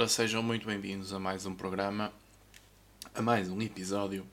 Ora, 0.00 0.08
sejam 0.08 0.42
muito 0.42 0.66
bem-vindos 0.66 1.12
a 1.12 1.18
mais 1.18 1.44
um 1.44 1.54
programa, 1.54 2.10
a 3.14 3.20
mais 3.20 3.50
um 3.50 3.60
episódio. 3.60 4.26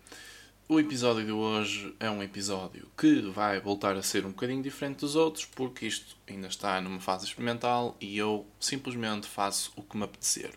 O 0.69 0.79
episódio 0.79 1.25
de 1.25 1.31
hoje 1.33 1.93
é 1.99 2.09
um 2.09 2.23
episódio 2.23 2.89
que 2.97 3.19
vai 3.31 3.59
voltar 3.59 3.97
a 3.97 4.01
ser 4.01 4.25
um 4.25 4.29
bocadinho 4.29 4.63
diferente 4.63 4.99
dos 4.99 5.17
outros, 5.17 5.43
porque 5.43 5.85
isto 5.85 6.15
ainda 6.25 6.47
está 6.47 6.79
numa 6.79 7.01
fase 7.01 7.25
experimental 7.25 7.97
e 7.99 8.17
eu 8.17 8.45
simplesmente 8.59 9.27
faço 9.27 9.73
o 9.75 9.81
que 9.81 9.97
me 9.97 10.05
apetecer. 10.05 10.53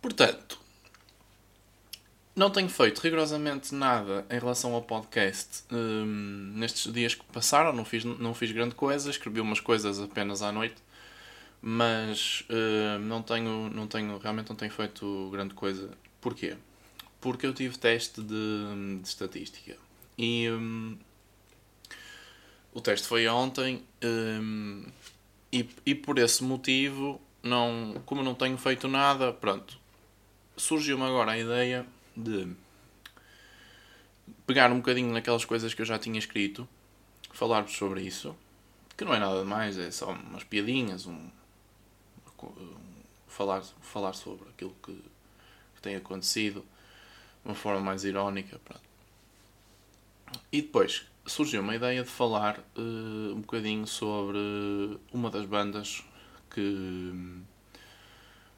Portanto, 0.00 0.61
não 2.34 2.50
tenho 2.50 2.68
feito 2.68 3.00
rigorosamente 3.00 3.74
nada 3.74 4.24
em 4.30 4.38
relação 4.38 4.74
ao 4.74 4.82
podcast 4.82 5.64
hum, 5.70 6.52
nestes 6.54 6.92
dias 6.92 7.14
que 7.14 7.24
passaram, 7.26 7.72
não 7.72 7.84
fiz, 7.84 8.04
não 8.04 8.32
fiz 8.34 8.52
grande 8.52 8.74
coisa, 8.74 9.10
escrevi 9.10 9.40
umas 9.40 9.60
coisas 9.60 10.00
apenas 10.00 10.42
à 10.42 10.50
noite 10.50 10.76
mas 11.62 12.44
uh, 12.50 12.98
não 12.98 13.22
tenho 13.22 13.70
não 13.70 13.86
tenho 13.86 14.18
realmente 14.18 14.48
não 14.48 14.56
tenho 14.56 14.72
feito 14.72 15.30
grande 15.30 15.54
coisa. 15.54 15.90
Porquê? 16.20 16.56
Porque 17.20 17.46
eu 17.46 17.54
tive 17.54 17.78
teste 17.78 18.20
de, 18.20 19.00
de 19.00 19.06
estatística. 19.08 19.76
E 20.18 20.48
o 22.74 22.80
teste 22.80 23.06
foi 23.06 23.28
ontem 23.28 23.84
e, 25.52 25.68
e 25.86 25.94
por 25.94 26.18
esse 26.18 26.42
motivo 26.42 27.20
não 27.42 28.02
como 28.04 28.22
não 28.22 28.34
tenho 28.34 28.56
feito 28.56 28.88
nada 28.88 29.32
pronto 29.32 29.78
surgiu-me 30.56 31.04
agora 31.04 31.32
a 31.32 31.38
ideia 31.38 31.86
de 32.16 32.54
pegar 34.46 34.70
um 34.70 34.76
bocadinho 34.76 35.12
naquelas 35.12 35.44
coisas 35.44 35.74
que 35.74 35.82
eu 35.82 35.86
já 35.86 35.98
tinha 35.98 36.18
escrito 36.18 36.68
falar-vos 37.32 37.72
sobre 37.76 38.02
isso 38.02 38.36
que 38.96 39.04
não 39.04 39.14
é 39.14 39.18
nada 39.18 39.44
mais 39.44 39.78
é 39.78 39.90
só 39.90 40.10
umas 40.10 40.44
piadinhas 40.44 41.06
um 41.06 41.30
falar, 43.32 43.62
falar 43.80 44.12
sobre 44.12 44.48
aquilo 44.50 44.74
que, 44.82 44.92
que 45.74 45.82
tem 45.82 45.96
acontecido 45.96 46.60
de 47.42 47.48
uma 47.48 47.54
forma 47.54 47.80
mais 47.80 48.04
irónica. 48.04 48.60
Pronto. 48.64 48.82
E 50.50 50.62
depois 50.62 51.06
surgiu 51.26 51.62
uma 51.62 51.74
ideia 51.74 52.02
de 52.02 52.08
falar 52.08 52.58
uh, 52.76 53.34
um 53.34 53.40
bocadinho 53.40 53.86
sobre 53.86 54.38
uma 55.12 55.30
das 55.30 55.46
bandas 55.46 56.04
que, 56.50 57.42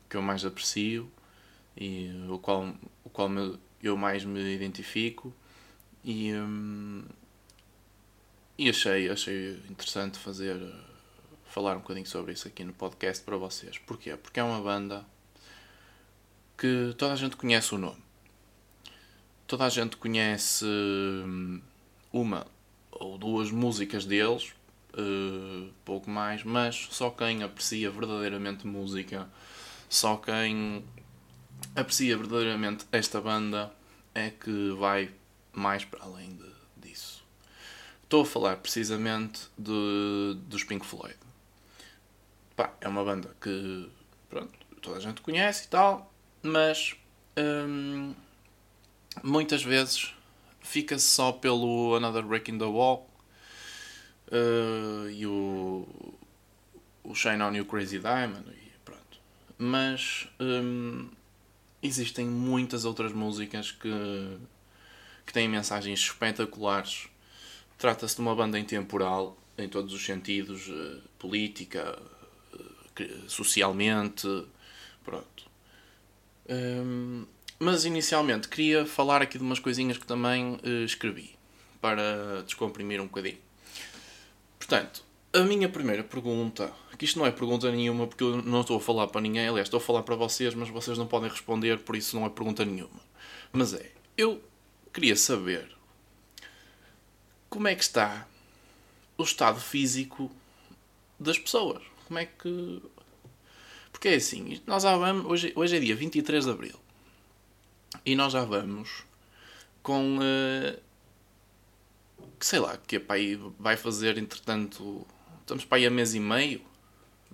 que 0.08 0.16
eu 0.16 0.22
mais 0.22 0.44
aprecio 0.44 1.10
e 1.76 2.10
o 2.28 2.38
qual, 2.38 2.74
qual 3.14 3.30
eu 3.82 3.96
mais 3.96 4.24
me 4.24 4.54
identifico 4.54 5.32
e, 6.04 6.34
um, 6.34 7.04
e 8.58 8.68
achei, 8.68 9.08
achei 9.08 9.52
interessante 9.70 10.18
fazer 10.18 10.60
falar 11.46 11.76
um 11.76 11.80
bocadinho 11.80 12.06
sobre 12.06 12.32
isso 12.32 12.48
aqui 12.48 12.64
no 12.64 12.72
podcast 12.72 13.24
para 13.24 13.36
vocês. 13.36 13.78
Porquê? 13.78 14.16
Porque 14.16 14.40
é 14.40 14.42
uma 14.42 14.60
banda 14.60 15.06
que 16.58 16.92
toda 16.98 17.12
a 17.12 17.16
gente 17.16 17.36
conhece 17.36 17.74
o 17.74 17.78
nome. 17.78 18.02
Toda 19.46 19.64
a 19.64 19.68
gente 19.68 19.96
conhece 19.96 20.64
hum, 20.64 21.62
uma 22.12 22.46
ou 22.90 23.16
duas 23.16 23.52
músicas 23.52 24.04
deles, 24.04 24.52
uh, 24.94 25.70
pouco 25.84 26.10
mais, 26.10 26.42
mas 26.42 26.88
só 26.90 27.10
quem 27.10 27.42
aprecia 27.44 27.90
verdadeiramente 27.90 28.66
música, 28.66 29.28
só 29.88 30.16
quem 30.16 30.84
aprecia 31.74 32.16
verdadeiramente 32.16 32.86
esta 32.92 33.20
banda 33.20 33.72
é 34.14 34.30
que 34.30 34.70
vai 34.78 35.10
mais 35.52 35.84
para 35.84 36.04
além 36.04 36.34
de, 36.34 36.50
disso. 36.88 37.24
Estou 38.02 38.22
a 38.22 38.26
falar 38.26 38.56
precisamente 38.56 39.48
de, 39.58 40.36
dos 40.46 40.64
Pink 40.64 40.84
Floyd 40.84 41.16
pá, 42.56 42.72
é 42.80 42.88
uma 42.88 43.04
banda 43.04 43.34
que 43.40 43.88
pronto, 44.28 44.52
toda 44.80 44.98
a 44.98 45.00
gente 45.00 45.20
conhece 45.20 45.66
e 45.66 45.68
tal, 45.68 46.12
mas 46.42 46.96
hum, 47.36 48.14
muitas 49.22 49.62
vezes 49.62 50.14
fica-se 50.60 51.06
só 51.06 51.32
pelo 51.32 51.94
Another 51.96 52.22
Break 52.22 52.50
in 52.50 52.58
the 52.58 52.64
Wall 52.64 53.08
uh, 54.28 55.08
e 55.10 55.26
o, 55.26 55.86
o 57.02 57.14
Shine 57.14 57.42
On 57.42 57.54
You 57.54 57.64
Crazy 57.64 57.98
Diamond 57.98 58.48
e 58.50 58.72
pronto. 58.84 59.20
Mas 59.58 60.28
hum, 60.40 61.10
existem 61.84 62.26
muitas 62.26 62.84
outras 62.84 63.12
músicas 63.12 63.70
que, 63.70 64.38
que 65.26 65.32
têm 65.32 65.48
mensagens 65.48 66.00
espetaculares. 66.00 67.08
Trata-se 67.78 68.16
de 68.16 68.22
uma 68.22 68.34
banda 68.34 68.58
intemporal 68.58 69.36
em 69.56 69.68
todos 69.68 69.92
os 69.92 70.04
sentidos, 70.04 70.68
uh, 70.68 71.00
política, 71.18 71.96
socialmente. 73.26 74.26
Pronto. 75.04 75.44
Um, 76.48 77.26
mas 77.58 77.84
inicialmente 77.84 78.48
queria 78.48 78.84
falar 78.84 79.22
aqui 79.22 79.38
de 79.38 79.44
umas 79.44 79.58
coisinhas 79.58 79.96
que 79.98 80.06
também 80.06 80.54
uh, 80.54 80.84
escrevi 80.84 81.36
para 81.80 82.42
descomprimir 82.42 83.00
um 83.00 83.06
bocadinho. 83.06 83.38
Portanto, 84.58 85.04
a 85.32 85.40
minha 85.40 85.68
primeira 85.68 86.02
pergunta, 86.02 86.72
isto 87.04 87.18
não 87.18 87.26
é 87.26 87.30
pergunta 87.30 87.70
nenhuma 87.70 88.06
porque 88.06 88.24
eu 88.24 88.42
não 88.42 88.62
estou 88.62 88.76
a 88.76 88.80
falar 88.80 89.06
para 89.08 89.20
ninguém, 89.20 89.46
aliás, 89.46 89.66
estou 89.66 89.78
a 89.78 89.80
falar 89.80 90.02
para 90.02 90.16
vocês, 90.16 90.54
mas 90.54 90.68
vocês 90.68 90.98
não 90.98 91.06
podem 91.06 91.30
responder, 91.30 91.78
por 91.80 91.96
isso 91.96 92.16
não 92.16 92.26
é 92.26 92.30
pergunta 92.30 92.64
nenhuma. 92.64 93.00
Mas 93.52 93.74
é, 93.74 93.92
eu 94.16 94.42
queria 94.92 95.16
saber 95.16 95.70
como 97.48 97.68
é 97.68 97.74
que 97.74 97.82
está 97.82 98.26
o 99.16 99.22
estado 99.22 99.60
físico 99.60 100.30
das 101.18 101.38
pessoas 101.38 101.82
como 102.06 102.18
é 102.18 102.26
que. 102.26 102.82
Porque 103.90 104.08
é 104.08 104.14
assim, 104.14 104.60
nós 104.66 104.82
já 104.82 104.96
vamos. 104.96 105.26
Hoje, 105.26 105.52
hoje 105.56 105.76
é 105.76 105.80
dia 105.80 105.96
23 105.96 106.44
de 106.44 106.50
Abril. 106.50 106.78
E 108.04 108.14
nós 108.14 108.32
já 108.32 108.44
vamos 108.44 109.04
com. 109.82 110.18
Uh, 110.18 110.78
sei 112.40 112.58
lá, 112.58 112.76
que 112.76 112.96
é 112.96 113.00
para 113.00 113.16
aí 113.16 113.38
vai 113.58 113.76
fazer 113.76 114.18
entretanto. 114.18 115.06
Estamos 115.40 115.64
para 115.64 115.78
aí 115.78 115.86
a 115.86 115.90
mês 115.90 116.14
e 116.14 116.20
meio. 116.20 116.60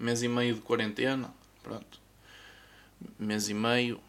Mês 0.01 0.23
e 0.23 0.29
meio 0.29 0.55
de 0.55 0.61
quarentena. 0.63 1.33
Pronto. 1.63 2.01
Mês 3.19 3.49
e 3.49 3.55
meio. 3.55 4.01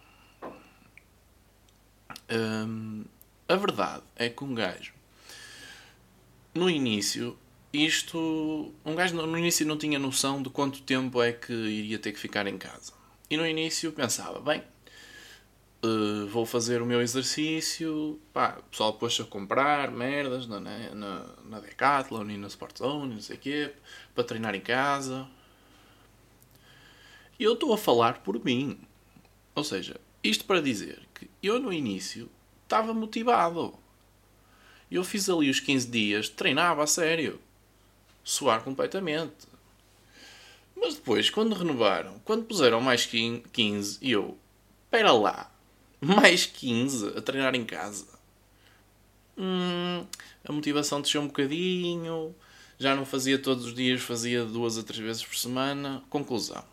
Um, 2.31 3.03
a 3.47 3.56
verdade 3.57 4.03
é 4.16 4.30
que 4.30 4.44
um 4.44 4.56
gajo 4.56 4.94
no 6.56 6.69
início 6.69 7.38
isto. 7.74 8.74
Um 8.85 8.96
gajo 8.96 9.16
no 9.16 9.38
início 9.38 9.66
não 9.66 9.78
tinha 9.78 10.00
noção 10.00 10.41
de 10.41 10.50
quanto 10.50 10.81
tempo 10.81 11.22
é 11.22 11.31
que 11.31 11.53
iria 11.53 12.00
ter 12.00 12.12
que 12.12 12.19
ficar 12.19 12.47
em 12.47 12.57
casa. 12.57 12.94
E 13.30 13.38
no 13.38 13.47
início 13.47 13.91
pensava, 13.94 14.41
bem, 14.41 14.62
uh, 15.84 16.28
vou 16.28 16.46
fazer 16.46 16.81
o 16.81 16.85
meu 16.85 17.01
exercício. 17.01 18.19
Pá, 18.34 18.57
o 18.59 18.63
pessoal 18.63 18.94
pôs-se 18.94 19.22
a 19.22 19.25
comprar 19.25 19.90
merdas 19.91 20.47
na, 20.47 20.59
na, 20.59 21.25
na 21.46 21.59
Decathlon 21.59 22.30
e 22.30 22.38
na 22.38 22.47
Sportzone, 22.47 23.13
não 23.13 23.22
sei 23.22 23.38
o 23.38 23.40
quê, 23.40 23.74
para 24.13 24.24
treinar 24.24 24.53
em 24.53 24.62
casa. 24.62 25.28
E 27.41 27.44
eu 27.44 27.53
estou 27.53 27.74
a 27.74 27.78
falar 27.78 28.19
por 28.19 28.46
mim. 28.46 28.78
Ou 29.56 29.63
seja, 29.63 30.00
isto 30.24 30.46
para 30.46 30.62
dizer 30.62 31.00
que 31.12 31.28
eu 31.41 31.59
no 31.59 31.74
início 31.74 32.29
estava 32.62 32.94
motivado. 32.94 33.74
Eu 34.91 35.03
fiz 35.03 35.28
ali 35.28 35.50
os 35.50 35.59
15 35.59 35.88
dias, 35.88 36.30
treinava 36.30 36.84
a 36.84 36.88
sério 36.88 37.41
suar 38.24 38.62
completamente. 38.62 39.47
Mas 40.75 40.94
depois, 40.94 41.31
quando 41.31 41.56
renovaram, 41.56 42.22
quando 42.24 42.46
puseram 42.46 42.80
mais 42.80 43.07
15, 43.07 43.97
e 44.03 44.12
eu, 44.12 44.38
espera 44.85 45.12
lá, 45.12 45.51
mais 46.00 46.45
15 46.45 47.18
a 47.18 47.21
treinar 47.24 47.56
em 47.56 47.65
casa. 47.65 48.06
Hum, 49.36 50.06
a 50.48 50.51
motivação 50.51 51.01
desceu 51.01 51.21
um 51.21 51.27
bocadinho, 51.27 52.36
já 52.77 52.95
não 52.95 53.04
fazia 53.04 53.39
todos 53.39 53.65
os 53.65 53.74
dias, 53.74 54.00
fazia 54.00 54.45
duas 54.45 54.77
a 54.77 54.83
três 54.83 55.04
vezes 55.04 55.25
por 55.25 55.36
semana. 55.36 56.04
Conclusão: 56.07 56.63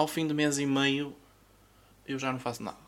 ao 0.00 0.08
fim 0.08 0.26
de 0.26 0.32
mês 0.32 0.58
e 0.58 0.64
meio, 0.64 1.14
eu 2.06 2.18
já 2.18 2.32
não 2.32 2.40
faço 2.40 2.62
nada. 2.62 2.78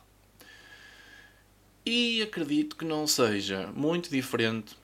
E 1.85 2.23
acredito 2.23 2.75
que 2.75 2.83
não 2.83 3.05
seja 3.05 3.67
muito 3.67 4.09
diferente 4.09 4.75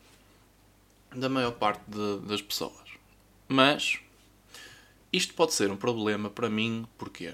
da 1.11 1.27
maior 1.27 1.53
parte 1.53 1.81
de, 1.87 2.19
das 2.27 2.39
pessoas. 2.39 2.89
Mas 3.47 3.99
isto 5.11 5.33
pode 5.33 5.53
ser 5.53 5.71
um 5.71 5.77
problema 5.77 6.29
para 6.29 6.49
mim, 6.49 6.87
porquê? 6.99 7.33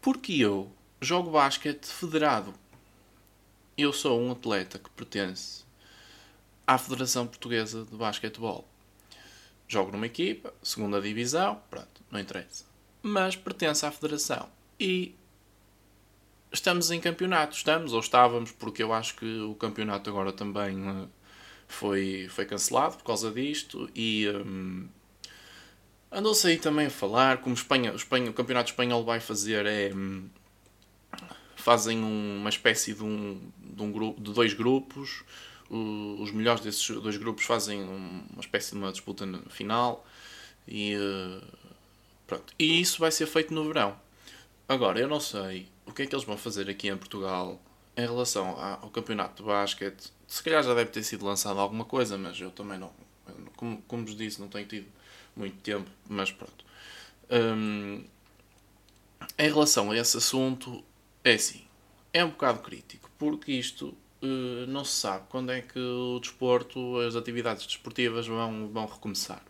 Porque 0.00 0.34
eu 0.34 0.72
jogo 1.00 1.32
basquete 1.32 1.86
federado. 1.86 2.54
Eu 3.76 3.92
sou 3.92 4.20
um 4.20 4.30
atleta 4.30 4.78
que 4.78 4.90
pertence 4.90 5.64
à 6.64 6.78
Federação 6.78 7.26
Portuguesa 7.26 7.84
de 7.84 7.96
Basquetebol. 7.96 8.64
Jogo 9.66 9.90
numa 9.90 10.06
equipa, 10.06 10.54
segunda 10.62 11.00
divisão, 11.00 11.60
pronto, 11.68 12.00
não 12.12 12.20
interessa. 12.20 12.71
Mas 13.02 13.36
pertence 13.36 13.84
à 13.84 13.90
Federação. 13.90 14.48
E 14.78 15.14
estamos 16.52 16.90
em 16.90 17.00
campeonato, 17.00 17.56
estamos 17.56 17.92
ou 17.92 18.00
estávamos, 18.00 18.52
porque 18.52 18.82
eu 18.82 18.92
acho 18.92 19.16
que 19.16 19.40
o 19.40 19.54
campeonato 19.54 20.08
agora 20.10 20.32
também 20.32 20.88
uh, 20.88 21.08
foi, 21.66 22.28
foi 22.30 22.44
cancelado 22.44 22.96
por 22.96 23.04
causa 23.04 23.30
disto 23.30 23.90
e 23.94 24.28
um, 24.28 24.86
andou-se 26.10 26.46
aí 26.46 26.58
também 26.58 26.86
a 26.86 26.90
falar 26.90 27.38
como 27.38 27.54
Espanha, 27.54 27.92
Espanha, 27.92 28.30
o 28.30 28.34
campeonato 28.34 28.70
espanhol 28.70 29.02
vai 29.02 29.18
fazer 29.18 29.64
é 29.64 29.92
um, 29.94 30.28
fazem 31.56 31.98
uma 31.98 32.50
espécie 32.50 32.92
de 32.92 33.02
um, 33.02 33.40
de 33.58 33.82
um 33.82 33.90
grupo 33.90 34.20
de 34.20 34.32
dois 34.32 34.52
grupos 34.52 35.24
os 35.70 36.30
melhores 36.32 36.62
desses 36.62 36.86
dois 37.00 37.16
grupos 37.16 37.44
fazem 37.44 37.82
uma 37.82 38.40
espécie 38.40 38.72
de 38.72 38.76
uma 38.76 38.92
disputa 38.92 39.26
final 39.48 40.06
e 40.68 40.94
uh, 40.96 41.42
pronto. 42.32 42.54
E 42.58 42.80
isso 42.80 42.98
vai 42.98 43.10
ser 43.10 43.26
feito 43.26 43.52
no 43.52 43.64
verão. 43.66 43.94
Agora, 44.66 44.98
eu 44.98 45.06
não 45.06 45.20
sei 45.20 45.68
o 45.84 45.92
que 45.92 46.02
é 46.02 46.06
que 46.06 46.14
eles 46.14 46.24
vão 46.24 46.36
fazer 46.38 46.68
aqui 46.70 46.88
em 46.88 46.96
Portugal 46.96 47.60
em 47.94 48.06
relação 48.06 48.56
ao 48.58 48.88
campeonato 48.88 49.42
de 49.42 49.48
basquete. 49.48 50.10
Se 50.26 50.42
calhar 50.42 50.62
já 50.62 50.74
deve 50.74 50.90
ter 50.90 51.02
sido 51.02 51.26
lançado 51.26 51.60
alguma 51.60 51.84
coisa, 51.84 52.16
mas 52.16 52.40
eu 52.40 52.50
também 52.50 52.78
não. 52.78 52.90
Como, 53.56 53.82
como 53.82 54.06
vos 54.06 54.16
disse, 54.16 54.40
não 54.40 54.48
tenho 54.48 54.66
tido 54.66 54.86
muito 55.36 55.56
tempo, 55.58 55.90
mas 56.08 56.32
pronto. 56.32 56.64
Um, 57.30 58.02
em 59.38 59.48
relação 59.48 59.90
a 59.90 59.96
esse 59.96 60.16
assunto, 60.16 60.82
é 61.22 61.34
assim, 61.34 61.64
é 62.12 62.24
um 62.24 62.30
bocado 62.30 62.60
crítico, 62.60 63.10
porque 63.18 63.52
isto 63.52 63.94
uh, 64.22 64.66
não 64.68 64.84
se 64.84 64.92
sabe 64.92 65.26
quando 65.28 65.52
é 65.52 65.60
que 65.60 65.78
o 65.78 66.18
desporto, 66.18 66.98
as 67.00 67.14
atividades 67.14 67.66
desportivas 67.66 68.26
vão, 68.26 68.68
vão 68.68 68.86
recomeçar. 68.86 69.42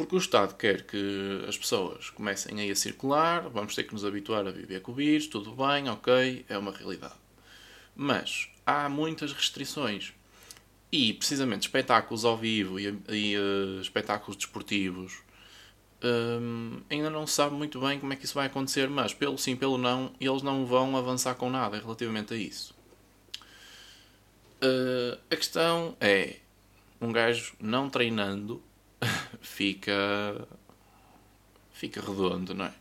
Porque 0.00 0.16
o 0.16 0.18
Estado 0.18 0.54
quer 0.54 0.86
que 0.86 1.44
as 1.46 1.58
pessoas 1.58 2.08
comecem 2.08 2.58
aí 2.58 2.70
a 2.70 2.74
circular, 2.74 3.50
vamos 3.50 3.74
ter 3.74 3.84
que 3.84 3.92
nos 3.92 4.02
habituar 4.02 4.46
a 4.46 4.50
viver 4.50 4.80
com 4.80 4.92
o 4.92 4.94
vírus, 4.94 5.26
tudo 5.26 5.54
bem, 5.54 5.90
ok, 5.90 6.42
é 6.48 6.56
uma 6.56 6.72
realidade. 6.72 7.12
Mas 7.94 8.48
há 8.64 8.88
muitas 8.88 9.30
restrições. 9.30 10.14
E, 10.90 11.12
precisamente, 11.12 11.64
espetáculos 11.64 12.24
ao 12.24 12.34
vivo 12.34 12.80
e, 12.80 12.86
e 13.10 13.36
uh, 13.36 13.78
espetáculos 13.82 14.36
desportivos 14.36 15.18
um, 16.02 16.80
ainda 16.88 17.10
não 17.10 17.26
se 17.26 17.34
sabe 17.34 17.54
muito 17.54 17.78
bem 17.78 18.00
como 18.00 18.14
é 18.14 18.16
que 18.16 18.24
isso 18.24 18.32
vai 18.32 18.46
acontecer, 18.46 18.88
mas 18.88 19.12
pelo 19.12 19.36
sim, 19.36 19.54
pelo 19.54 19.76
não, 19.76 20.12
eles 20.18 20.40
não 20.40 20.64
vão 20.64 20.96
avançar 20.96 21.34
com 21.34 21.50
nada 21.50 21.78
relativamente 21.78 22.32
a 22.32 22.38
isso. 22.38 22.74
Uh, 24.62 25.20
a 25.30 25.36
questão 25.36 25.94
é: 26.00 26.36
um 27.02 27.12
gajo 27.12 27.52
não 27.60 27.90
treinando 27.90 28.62
fica. 29.40 30.46
fica 31.72 32.00
redondo, 32.00 32.54
não 32.54 32.66
é? 32.66 32.74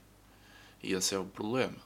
E 0.82 0.94
esse 0.94 1.14
é 1.14 1.20
o 1.20 1.26
problema. 1.26 1.78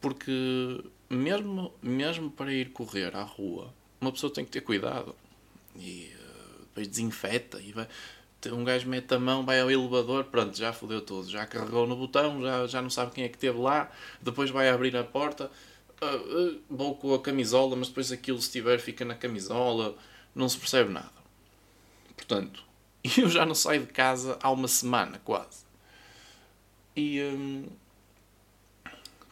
Porque, 0.00 0.84
mesmo, 1.08 1.72
mesmo 1.82 2.30
para 2.30 2.52
ir 2.52 2.70
correr 2.70 3.14
à 3.16 3.22
rua, 3.22 3.72
uma 4.00 4.12
pessoa 4.12 4.32
tem 4.32 4.44
que 4.44 4.50
ter 4.50 4.60
cuidado. 4.60 5.14
E 5.76 6.12
uh, 6.14 6.60
depois 6.60 6.88
desinfeta 6.88 7.60
e 7.60 7.72
vai 7.72 7.88
um 8.52 8.64
gajo 8.64 8.88
mete 8.88 9.14
a 9.14 9.18
mão, 9.18 9.44
vai 9.44 9.60
ao 9.60 9.70
elevador, 9.70 10.24
pronto, 10.24 10.56
já 10.56 10.72
fodeu 10.72 11.00
tudo, 11.00 11.28
já 11.30 11.46
carregou 11.46 11.86
no 11.86 11.96
botão, 11.96 12.42
já, 12.42 12.66
já 12.66 12.82
não 12.82 12.90
sabe 12.90 13.12
quem 13.12 13.24
é 13.24 13.28
que 13.28 13.36
esteve 13.36 13.58
lá, 13.58 13.90
depois 14.20 14.50
vai 14.50 14.68
abrir 14.68 14.96
a 14.96 15.04
porta, 15.04 15.50
uh, 16.02 16.06
uh, 16.06 16.60
vou 16.68 16.94
com 16.96 17.14
a 17.14 17.20
camisola, 17.20 17.76
mas 17.76 17.88
depois 17.88 18.12
aquilo 18.12 18.40
se 18.40 18.50
tiver 18.50 18.78
fica 18.80 19.04
na 19.04 19.14
camisola, 19.14 19.96
não 20.34 20.48
se 20.48 20.58
percebe 20.58 20.90
nada. 20.90 21.12
Portanto, 22.16 22.64
eu 23.18 23.28
já 23.28 23.44
não 23.44 23.54
saio 23.54 23.86
de 23.86 23.92
casa 23.92 24.38
há 24.42 24.50
uma 24.50 24.68
semana 24.68 25.20
quase. 25.24 25.64
E 26.96 27.20
hum, 27.22 27.68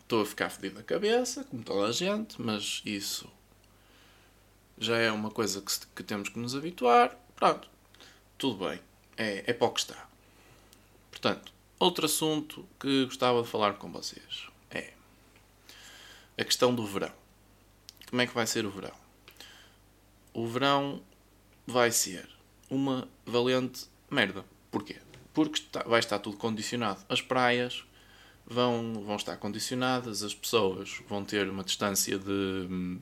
estou 0.01 0.23
a 0.23 0.27
ficar 0.27 0.51
fedido 0.51 0.77
na 0.77 0.83
cabeça, 0.83 1.45
como 1.45 1.63
toda 1.63 1.89
a 1.89 1.93
gente, 1.93 2.41
mas 2.41 2.83
isso 2.85 3.31
já 4.77 4.99
é 4.99 5.11
uma 5.11 5.31
coisa 5.31 5.63
que, 5.63 5.73
que 5.95 6.03
temos 6.03 6.29
que 6.29 6.39
nos 6.39 6.55
habituar. 6.55 7.17
Pronto, 7.35 7.69
tudo 8.37 8.69
bem 8.69 8.81
é, 9.17 9.45
é 9.47 9.53
para 9.55 9.67
o 9.67 9.71
que 9.71 9.81
está. 9.81 10.07
Portanto, 11.11 11.53
outro 11.79 12.05
assunto 12.05 12.69
que 12.79 13.07
gostava 13.07 13.43
de 13.43 13.49
falar 13.49 13.75
com 13.75 13.91
vocês 13.91 14.49
é 14.71 14.93
a 16.37 16.45
questão 16.45 16.75
do 16.75 16.87
verão. 16.87 17.13
Como 18.11 18.21
é 18.21 18.27
que 18.27 18.35
vai 18.35 18.47
ser 18.47 18.67
o 18.67 18.71
verão? 18.71 18.95
O 20.35 20.47
verão 20.47 21.03
vai 21.67 21.91
ser 21.91 22.29
uma 22.73 23.07
valente 23.27 23.85
merda. 24.11 24.45
Porquê? 24.71 24.97
Porque 25.35 25.61
está, 25.61 25.83
vai 25.83 26.01
estar 26.01 26.19
tudo 26.19 26.39
condicionado. 26.39 27.05
As 27.07 27.21
praias 27.21 27.85
vão, 28.47 29.05
vão 29.05 29.17
estar 29.17 29.37
condicionadas, 29.37 30.23
as 30.23 30.35
pessoas 30.35 31.03
vão 31.07 31.23
ter 31.23 31.49
uma 31.51 31.63
distância 31.63 32.19
de, 32.19 32.67
de 32.67 32.99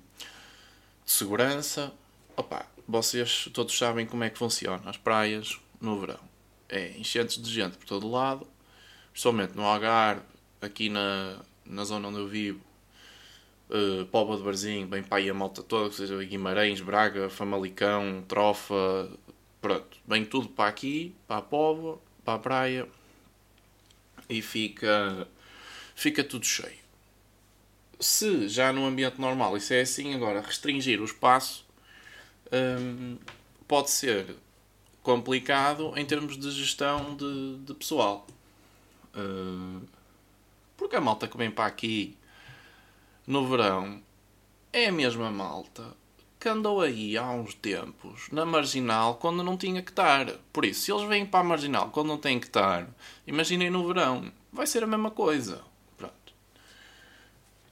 segurança. 1.07 1.93
Opa, 2.37 2.67
vocês 2.87 3.49
todos 3.55 3.79
sabem 3.79 4.07
como 4.07 4.25
é 4.25 4.31
que 4.31 4.39
funciona. 4.39 4.91
As 4.91 4.97
praias 4.97 5.59
no 5.81 6.01
verão. 6.01 6.21
É 6.69 6.99
enchentes 6.99 7.41
de 7.41 7.51
gente 7.51 7.77
por 7.77 7.87
todo 7.87 8.11
lado, 8.11 8.47
principalmente 9.13 9.55
no 9.55 9.63
Algarve, 9.63 10.23
aqui 10.61 10.89
na, 10.89 11.39
na 11.65 11.85
zona 11.85 12.09
onde 12.09 12.19
eu 12.19 12.29
vivo, 12.29 12.61
uh, 13.71 14.05
Póvoa 14.07 14.37
de 14.37 14.43
Barzinho, 14.43 14.87
bem 14.87 15.03
para 15.03 15.19
aí 15.19 15.31
a 15.31 15.35
malta 15.35 15.63
toda, 15.63 15.93
seja 15.93 16.23
Guimarães, 16.23 16.81
Braga, 16.81 17.29
Famalicão, 17.29 18.25
Trofa, 18.29 19.11
pronto, 19.61 19.99
vem 20.07 20.25
tudo 20.25 20.49
para 20.49 20.69
aqui, 20.69 21.15
para 21.27 21.39
a 21.39 21.43
Póvoa, 21.43 22.01
para 22.25 22.35
a 22.35 22.39
praia 22.39 22.89
e 24.29 24.41
fica, 24.41 25.27
fica 25.95 26.23
tudo 26.25 26.45
cheio. 26.47 26.79
Se 27.99 28.49
já 28.49 28.73
no 28.73 28.87
ambiente 28.87 29.21
normal 29.21 29.57
isso 29.57 29.75
é 29.75 29.83
assim, 29.83 30.15
agora 30.15 30.41
restringir 30.41 31.01
o 31.01 31.05
espaço 31.05 31.67
um, 32.53 33.19
pode 33.69 33.91
ser 33.91 34.37
complicado 35.03 35.93
em 35.97 36.05
termos 36.05 36.39
de 36.39 36.51
gestão 36.51 37.17
de, 37.17 37.59
de 37.59 37.75
pessoal. 37.75 38.27
Uh, 39.15 39.87
porque 40.77 40.97
a 40.97 41.01
malta 41.01 41.29
que 41.29 41.37
vem 41.37 41.51
para 41.51 41.67
aqui 41.67 42.17
no 43.27 43.47
verão 43.47 44.03
é 44.73 44.87
a 44.87 44.93
mesma 44.93 45.31
malta 45.31 46.00
que 46.41 46.49
andou 46.49 46.81
aí 46.81 47.19
há 47.19 47.31
uns 47.31 47.55
tempos 47.55 48.29
na 48.33 48.47
marginal 48.47 49.17
quando 49.17 49.45
não 49.45 49.59
tinha 49.59 49.83
que 49.83 49.91
estar. 49.91 50.27
Por 50.51 50.65
isso, 50.65 50.81
se 50.81 50.93
eles 50.93 51.07
vêm 51.07 51.27
para 51.27 51.41
a 51.41 51.45
marginal 51.45 51.91
quando 51.91 52.09
não 52.09 52.17
têm 52.17 52.41
que 52.41 52.47
estar, 52.47 52.89
imaginem 53.27 53.69
no 53.69 53.87
verão, 53.87 54.33
vai 54.51 54.67
ser 54.67 54.83
a 54.83 54.87
mesma 54.87 55.11
coisa. 55.11 55.63
Pronto. 55.99 56.33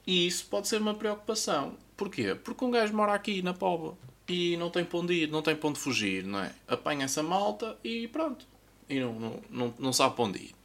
E 0.05 0.27
isso 0.27 0.45
pode 0.45 0.67
ser 0.67 0.79
uma 0.79 0.93
preocupação. 0.93 1.75
Porquê? 1.97 2.35
Porque 2.35 2.63
um 2.63 2.69
gajo 2.69 2.95
mora 2.95 3.15
aqui 3.15 3.41
na 3.41 3.55
Póvoa 3.55 3.97
e 4.27 4.55
não 4.57 4.69
tem 4.69 4.85
para 4.85 4.99
onde 4.99 5.13
ir, 5.13 5.31
não 5.31 5.41
tem 5.41 5.55
para 5.55 5.69
onde 5.69 5.79
fugir, 5.79 6.23
não 6.23 6.39
é? 6.39 6.53
Apanha 6.67 7.05
essa 7.05 7.23
malta 7.23 7.75
e 7.83 8.07
pronto. 8.07 8.45
E 8.87 8.99
não, 8.99 9.13
não, 9.19 9.41
não, 9.49 9.73
não 9.79 9.93
sabe 9.93 10.15
para 10.15 10.25
onde 10.25 10.39
ir. 10.39 10.55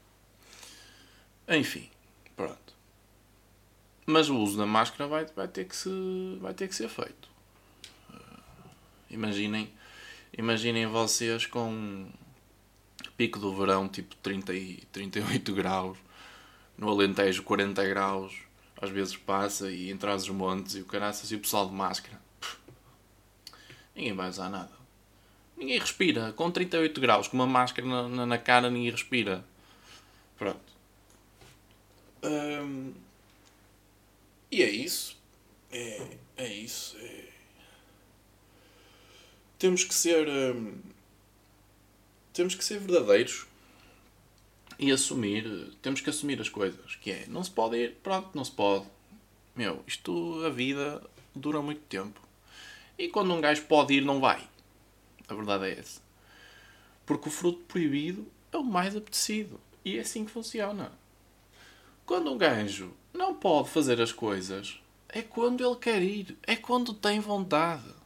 Enfim, 1.49 1.89
pronto. 2.37 2.75
Mas 4.05 4.29
o 4.29 4.37
uso 4.37 4.59
da 4.59 4.67
máscara 4.67 5.09
vai, 5.09 5.25
vai, 5.25 5.49
ter, 5.49 5.65
que 5.65 5.75
se, 5.75 5.89
vai 6.39 6.53
ter 6.53 6.69
que 6.69 6.75
ser 6.75 6.91
feito. 6.91 7.34
Imaginem, 9.15 9.71
imaginem 10.37 10.87
vocês 10.87 11.47
com 11.47 12.07
pico 13.17 13.39
do 13.39 13.55
verão 13.55 13.89
tipo 13.89 14.15
30 14.17 14.53
e 14.55 14.77
38 14.93 15.55
graus, 15.55 15.97
no 16.77 16.89
Alentejo 16.89 17.43
40 17.45 17.85
graus, 17.87 18.35
às 18.81 18.91
vezes 18.91 19.17
passa 19.17 19.71
e 19.71 19.91
entras 19.91 20.25
os 20.25 20.31
montes 20.31 20.75
e 20.75 20.81
o 20.81 20.85
caraças 20.85 21.31
e 21.31 21.37
o 21.37 21.41
pessoal 21.41 21.67
de 21.67 21.73
máscara 21.73 22.25
ninguém 23.95 24.13
vai 24.13 24.29
usar 24.29 24.49
nada. 24.49 24.73
Ninguém 25.57 25.79
respira. 25.79 26.33
Com 26.33 26.51
38 26.51 27.01
graus, 27.01 27.29
com 27.29 27.37
uma 27.37 27.47
máscara 27.47 27.87
na, 27.87 28.09
na, 28.09 28.27
na 28.27 28.39
cara, 28.39 28.71
ninguém 28.71 28.91
respira. 28.91 29.45
Pronto. 30.37 30.75
Hum, 32.23 32.93
e 34.51 34.63
é 34.63 34.71
isso. 34.71 35.17
É, 35.71 36.17
é 36.37 36.53
isso. 36.53 36.97
É... 36.99 37.34
Temos 39.65 39.83
que 39.83 39.95
ser. 39.95 40.29
Hum, 40.29 40.75
temos 42.35 42.55
que 42.55 42.63
ser 42.63 42.79
verdadeiros 42.81 43.47
e 44.79 44.93
assumir. 44.93 45.73
Temos 45.81 46.03
que 46.03 46.11
assumir 46.11 46.39
as 46.39 46.51
coisas. 46.51 46.97
Que 46.97 47.13
é, 47.13 47.25
não 47.29 47.43
se 47.43 47.51
pode 47.51 47.79
ir, 47.79 47.95
pronto, 48.03 48.29
não 48.35 48.45
se 48.45 48.51
pode. 48.51 48.85
Meu, 49.57 49.83
isto, 49.87 50.45
a 50.45 50.51
vida 50.51 51.03
dura 51.35 51.63
muito 51.63 51.81
tempo. 51.81 52.21
E 52.99 53.09
quando 53.09 53.33
um 53.33 53.41
gajo 53.41 53.63
pode 53.63 53.95
ir, 53.95 54.03
não 54.03 54.21
vai. 54.21 54.47
A 55.27 55.35
verdade 55.35 55.65
é 55.65 55.79
essa. 55.79 56.03
Porque 57.07 57.31
o 57.31 57.33
fruto 57.33 57.61
proibido 57.61 58.27
é 58.53 58.59
o 58.59 58.63
mais 58.63 58.95
apetecido. 58.95 59.59
E 59.83 59.97
é 59.97 60.03
assim 60.03 60.27
que 60.27 60.31
funciona. 60.31 60.93
Quando 62.05 62.31
um 62.31 62.37
gajo 62.37 62.93
não 63.15 63.35
pode 63.35 63.71
fazer 63.71 63.99
as 63.99 64.13
coisas, 64.13 64.79
é 65.09 65.23
quando 65.23 65.67
ele 65.67 65.77
quer 65.77 66.03
ir. 66.03 66.37
É 66.43 66.55
quando 66.55 66.93
tem 66.93 67.19
vontade. 67.19 68.04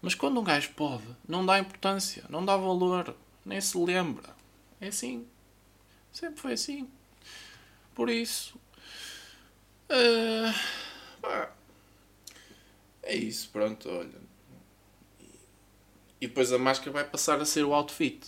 Mas 0.00 0.14
quando 0.14 0.40
um 0.40 0.44
gajo 0.44 0.70
pode, 0.74 1.04
não 1.26 1.44
dá 1.44 1.58
importância, 1.58 2.24
não 2.28 2.44
dá 2.44 2.56
valor, 2.56 3.14
nem 3.44 3.60
se 3.60 3.76
lembra. 3.76 4.36
É 4.80 4.88
assim. 4.88 5.26
Sempre 6.12 6.40
foi 6.40 6.52
assim. 6.52 6.88
Por 7.94 8.08
isso, 8.08 8.58
Uh, 9.90 10.52
é 13.02 13.16
isso, 13.16 13.48
pronto, 13.50 13.88
olha. 13.88 14.28
E 16.20 16.26
depois 16.26 16.52
a 16.52 16.58
máscara 16.58 16.90
vai 16.90 17.04
passar 17.04 17.40
a 17.40 17.44
ser 17.44 17.64
o 17.64 17.72
outfit. 17.72 18.20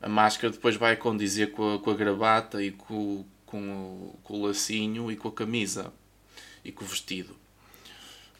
A 0.00 0.08
máscara 0.08 0.52
depois 0.52 0.76
vai 0.76 0.96
condizer 0.96 1.52
com 1.52 1.74
a, 1.74 1.78
com 1.78 1.90
a 1.90 1.94
gravata 1.94 2.62
e 2.62 2.70
com, 2.70 3.24
com, 3.44 3.58
o, 3.58 4.18
com 4.22 4.40
o 4.40 4.46
lacinho 4.46 5.10
e 5.10 5.16
com 5.16 5.28
a 5.28 5.32
camisa 5.32 5.92
e 6.64 6.72
com 6.72 6.84
o 6.84 6.88
vestido. 6.88 7.36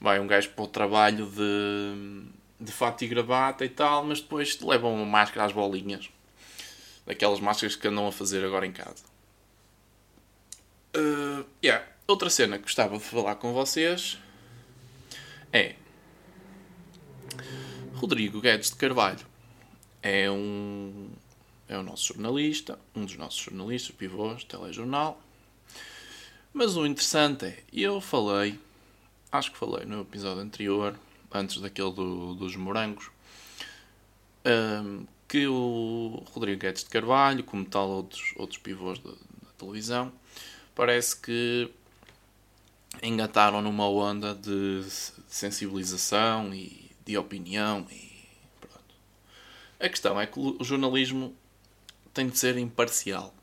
Vai 0.00 0.20
um 0.20 0.26
gajo 0.26 0.50
para 0.50 0.64
o 0.64 0.68
trabalho 0.68 1.26
de, 1.26 2.24
de 2.60 2.72
fato 2.72 3.04
e 3.04 3.08
gravata 3.08 3.64
e 3.64 3.68
tal, 3.68 4.04
mas 4.04 4.20
depois 4.20 4.60
levam 4.60 4.94
uma 4.94 5.06
máscara 5.06 5.46
às 5.46 5.52
bolinhas. 5.52 6.10
Daquelas 7.06 7.40
máscaras 7.40 7.76
que 7.76 7.88
andam 7.88 8.06
a 8.06 8.12
fazer 8.12 8.44
agora 8.44 8.66
em 8.66 8.72
casa. 8.72 9.04
Uh, 10.96 11.44
yeah. 11.62 11.84
Outra 12.06 12.30
cena 12.30 12.56
que 12.56 12.62
gostava 12.62 12.96
de 12.96 13.02
falar 13.02 13.34
com 13.36 13.52
vocês 13.52 14.18
é 15.52 15.74
Rodrigo 17.94 18.40
Guedes 18.40 18.70
de 18.70 18.76
Carvalho. 18.76 19.26
É 20.02 20.30
um 20.30 21.10
é 21.68 21.76
o 21.76 21.82
nosso 21.82 22.14
jornalista, 22.14 22.78
um 22.94 23.04
dos 23.04 23.16
nossos 23.16 23.40
jornalistas, 23.40 23.94
pivôs, 23.94 24.44
telejornal. 24.44 25.20
Mas 26.52 26.76
o 26.76 26.86
interessante 26.86 27.46
é, 27.46 27.62
eu 27.72 28.00
falei, 28.00 28.58
acho 29.36 29.52
que 29.52 29.58
falei 29.58 29.84
no 29.84 30.02
episódio 30.02 30.42
anterior, 30.42 30.98
antes 31.32 31.60
daquele 31.60 31.92
do, 31.92 32.34
dos 32.34 32.56
morangos, 32.56 33.10
um, 34.44 35.06
que 35.28 35.46
o 35.46 36.22
Rodrigo 36.32 36.60
Guedes 36.60 36.84
de 36.84 36.90
Carvalho, 36.90 37.42
como 37.44 37.64
tal 37.64 37.88
outros, 37.88 38.32
outros 38.36 38.58
pivôs 38.58 38.98
da, 38.98 39.10
da 39.10 39.50
televisão, 39.58 40.12
parece 40.74 41.20
que 41.20 41.70
engataram 43.02 43.60
numa 43.60 43.88
onda 43.88 44.34
de 44.34 44.84
sensibilização 45.28 46.54
e 46.54 46.90
de 47.04 47.18
opinião 47.18 47.86
e 47.90 48.12
pronto. 48.60 48.94
A 49.80 49.88
questão 49.88 50.20
é 50.20 50.26
que 50.26 50.38
o 50.38 50.62
jornalismo 50.62 51.34
tem 52.14 52.28
de 52.28 52.38
ser 52.38 52.56
imparcial. 52.56 53.34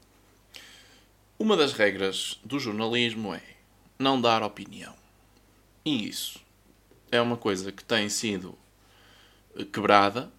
Uma 1.37 1.57
das 1.57 1.73
regras 1.73 2.39
do 2.43 2.59
jornalismo 2.59 3.33
é 3.33 3.43
não 3.99 4.19
dar 4.19 4.41
opinião. 4.43 5.02
E 5.85 6.07
isso 6.07 6.39
é 7.11 7.21
uma 7.21 7.37
coisa 7.37 7.71
que 7.71 7.83
tem 7.83 8.09
sido 8.09 8.57
quebrada. 9.71 10.31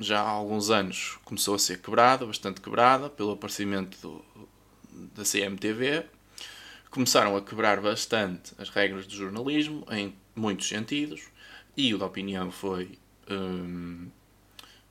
Já 0.00 0.20
há 0.20 0.28
alguns 0.28 0.70
anos 0.70 1.18
começou 1.24 1.54
a 1.54 1.58
ser 1.58 1.80
quebrada, 1.80 2.24
bastante 2.24 2.60
quebrada, 2.60 3.10
pelo 3.10 3.32
aparecimento 3.32 3.98
do, 4.00 4.24
da 5.14 5.24
CMTV 5.24 6.06
começaram 6.90 7.36
a 7.36 7.42
quebrar 7.42 7.80
bastante 7.80 8.52
as 8.58 8.70
regras 8.70 9.06
do 9.06 9.14
jornalismo 9.14 9.86
em 9.90 10.14
muitos 10.34 10.68
sentidos 10.68 11.28
e 11.76 11.94
o 11.94 11.98
da 11.98 12.06
opinião 12.06 12.50
foi 12.50 12.98
hum, 13.30 14.08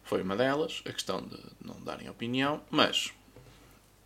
foi 0.04 0.22
uma 0.22 0.36
delas, 0.36 0.82
a 0.86 0.92
questão 0.94 1.22
de 1.22 1.38
não 1.60 1.82
darem 1.84 2.10
opinião, 2.10 2.62
mas 2.70 3.12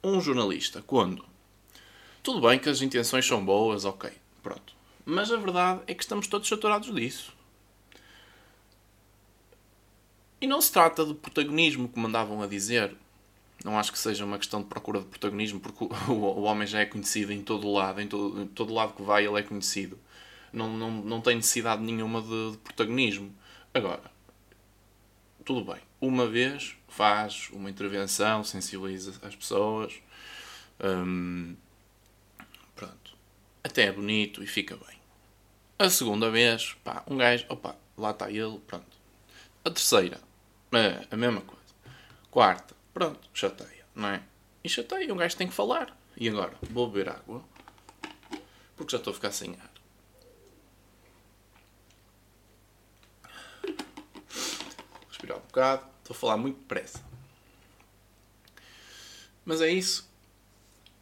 um 0.04 0.20
jornalista, 0.20 0.82
quando 0.82 1.24
tudo 2.24 2.42
bem 2.48 2.58
que 2.58 2.70
as 2.70 2.82
intenções 2.82 3.26
são 3.26 3.44
boas, 3.44 3.86
ok, 3.86 4.12
pronto. 4.42 4.74
Mas 5.06 5.32
a 5.32 5.38
verdade 5.38 5.82
é 5.88 5.94
que 5.94 6.04
estamos 6.04 6.28
todos 6.28 6.48
saturados 6.48 6.94
disso. 6.94 7.34
E 10.40 10.48
não 10.48 10.60
se 10.60 10.72
trata 10.72 11.06
de 11.06 11.14
protagonismo, 11.14 11.88
como 11.88 12.08
andavam 12.08 12.42
a 12.42 12.48
dizer. 12.48 12.96
Não 13.64 13.78
acho 13.78 13.92
que 13.92 14.00
seja 14.00 14.26
uma 14.26 14.40
questão 14.40 14.62
de 14.62 14.68
procura 14.68 15.00
de 15.00 15.06
protagonismo, 15.06 15.60
porque 15.60 15.84
o, 16.12 16.42
homem 16.42 16.68
já 16.68 16.80
é 16.80 16.86
conhecido 16.86 17.32
em 17.32 17.44
todo 17.44 17.72
lado, 17.72 18.02
em 18.02 18.08
todo, 18.08 18.42
em 18.42 18.48
todo 18.48 18.74
lado 18.74 18.94
que 18.94 19.04
vai 19.04 19.26
ele 19.26 19.40
é 19.40 19.44
conhecido. 19.44 20.00
Não, 20.52 20.76
não, 20.76 20.92
não 20.92 21.22
tem 21.22 21.36
necessidade 21.36 21.82
nenhuma 21.82 22.22
de, 22.22 22.52
de 22.52 22.58
protagonismo. 22.58 23.34
Agora, 23.74 24.02
tudo 25.46 25.64
bem. 25.64 25.82
Uma 26.00 26.28
vez 26.28 26.76
faz 26.88 27.50
uma 27.54 27.70
intervenção, 27.70 28.44
sensibiliza 28.44 29.14
as 29.22 29.36
pessoas. 29.36 29.94
Hum. 30.84 31.56
Até 33.64 33.84
é 33.84 33.92
bonito 33.92 34.44
e 34.44 34.48
fica 34.48 34.76
bem. 34.76 35.00
A 35.78 35.90
segunda 35.90 36.30
vez, 36.30 36.76
pá, 36.84 37.04
um 37.08 37.18
gajo, 37.18 37.46
opa, 37.50 37.76
lá 37.98 38.12
está 38.12 38.30
ele, 38.30 38.60
pronto. 38.68 38.98
A 39.64 39.70
terceira, 39.70 40.20
é 40.74 41.08
a 41.10 41.18
mesma 41.18 41.42
coisa. 41.42 41.62
Quarta, 42.30 42.76
Pronto, 42.94 43.30
chateia, 43.34 43.86
não 43.96 44.10
é? 44.10 44.22
E 44.64 44.70
chateia, 44.70 45.14
um 45.14 45.18
gajo 45.18 45.38
tem 45.38 45.48
que 45.48 45.54
falar. 45.54 45.98
E 46.18 46.28
agora? 46.28 46.54
Vou 46.70 46.90
beber 46.90 47.10
água. 47.10 47.44
Porque 48.76 48.92
já 48.92 48.98
estou 48.98 49.12
a 49.12 49.14
ficar 49.14 49.32
sem 49.32 49.56
ar. 49.56 49.72
Respirar 55.08 55.38
um 55.38 55.42
bocado. 55.42 55.86
Estou 56.02 56.16
a 56.16 56.20
falar 56.20 56.38
muito 56.38 56.60
depressa. 56.60 57.02
Mas 59.46 59.62
é 59.62 59.70
isso. 59.70 60.10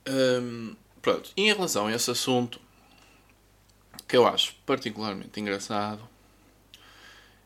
Hum, 0.08 0.76
pronto. 1.10 1.32
Em 1.36 1.48
relação 1.48 1.88
a 1.88 1.94
esse 1.94 2.12
assunto, 2.12 2.60
que 4.08 4.16
eu 4.16 4.28
acho 4.28 4.56
particularmente 4.66 5.40
engraçado, 5.40 6.08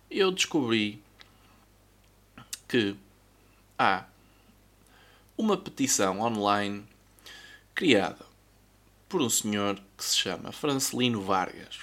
eu 0.09 0.31
descobri 0.31 1.01
que 2.67 2.95
há 3.77 4.05
uma 5.37 5.57
petição 5.57 6.19
online 6.19 6.83
criada 7.73 8.25
por 9.07 9.21
um 9.21 9.29
senhor 9.29 9.79
que 9.97 10.03
se 10.03 10.17
chama 10.17 10.51
Francelino 10.51 11.21
Vargas. 11.21 11.79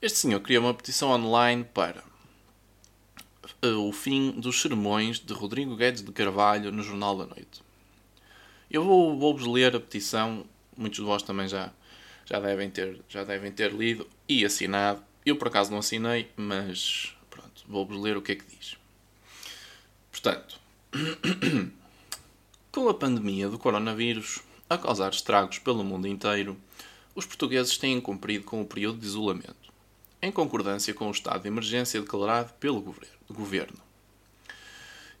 Este 0.00 0.18
senhor 0.18 0.40
criou 0.40 0.64
uma 0.64 0.74
petição 0.74 1.10
online 1.10 1.64
para 1.64 2.02
eh, 3.60 3.68
o 3.68 3.92
fim 3.92 4.30
dos 4.32 4.60
sermões 4.60 5.18
de 5.18 5.32
Rodrigo 5.34 5.76
Guedes 5.76 6.02
de 6.02 6.10
Carvalho 6.12 6.72
no 6.72 6.82
Jornal 6.82 7.18
da 7.18 7.26
Noite. 7.26 7.69
Eu 8.70 8.84
vou, 8.84 9.18
vou-vos 9.18 9.46
ler 9.46 9.74
a 9.74 9.80
petição, 9.80 10.44
muitos 10.76 10.98
de 10.98 11.04
vós 11.04 11.22
também 11.22 11.48
já, 11.48 11.72
já, 12.24 12.38
devem 12.38 12.70
ter, 12.70 13.00
já 13.08 13.24
devem 13.24 13.50
ter 13.50 13.72
lido 13.72 14.06
e 14.28 14.44
assinado. 14.44 15.02
Eu 15.26 15.36
por 15.36 15.48
acaso 15.48 15.70
não 15.70 15.78
assinei, 15.78 16.30
mas 16.36 17.14
pronto, 17.28 17.64
vou-vos 17.68 18.00
ler 18.00 18.16
o 18.16 18.22
que 18.22 18.32
é 18.32 18.36
que 18.36 18.44
diz. 18.44 18.76
Portanto, 20.10 20.60
Com 22.72 22.88
a 22.88 22.94
pandemia 22.94 23.48
do 23.48 23.58
coronavírus 23.58 24.38
a 24.68 24.78
causar 24.78 25.10
estragos 25.10 25.58
pelo 25.58 25.82
mundo 25.82 26.06
inteiro, 26.06 26.56
os 27.16 27.26
portugueses 27.26 27.76
têm 27.76 28.00
cumprido 28.00 28.44
com 28.44 28.62
o 28.62 28.64
período 28.64 29.00
de 29.00 29.06
isolamento, 29.06 29.72
em 30.22 30.30
concordância 30.30 30.94
com 30.94 31.08
o 31.08 31.10
estado 31.10 31.42
de 31.42 31.48
emergência 31.48 32.00
declarado 32.00 32.52
pelo 32.60 32.94
governo. 33.28 33.76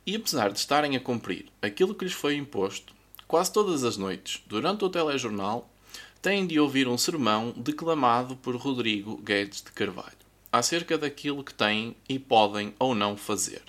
E 0.06 0.14
apesar 0.14 0.52
de 0.52 0.60
estarem 0.60 0.96
a 0.96 1.00
cumprir 1.00 1.46
aquilo 1.60 1.92
que 1.92 2.04
lhes 2.04 2.14
foi 2.14 2.36
imposto, 2.36 2.94
quase 3.30 3.52
todas 3.52 3.84
as 3.84 3.96
noites, 3.96 4.42
durante 4.48 4.84
o 4.84 4.90
telejornal, 4.90 5.72
têm 6.20 6.44
de 6.48 6.58
ouvir 6.58 6.88
um 6.88 6.98
sermão 6.98 7.54
declamado 7.56 8.34
por 8.34 8.56
Rodrigo 8.56 9.18
Guedes 9.18 9.62
de 9.62 9.70
Carvalho, 9.70 10.18
acerca 10.50 10.98
daquilo 10.98 11.44
que 11.44 11.54
têm 11.54 11.94
e 12.08 12.18
podem 12.18 12.74
ou 12.76 12.92
não 12.92 13.16
fazer, 13.16 13.62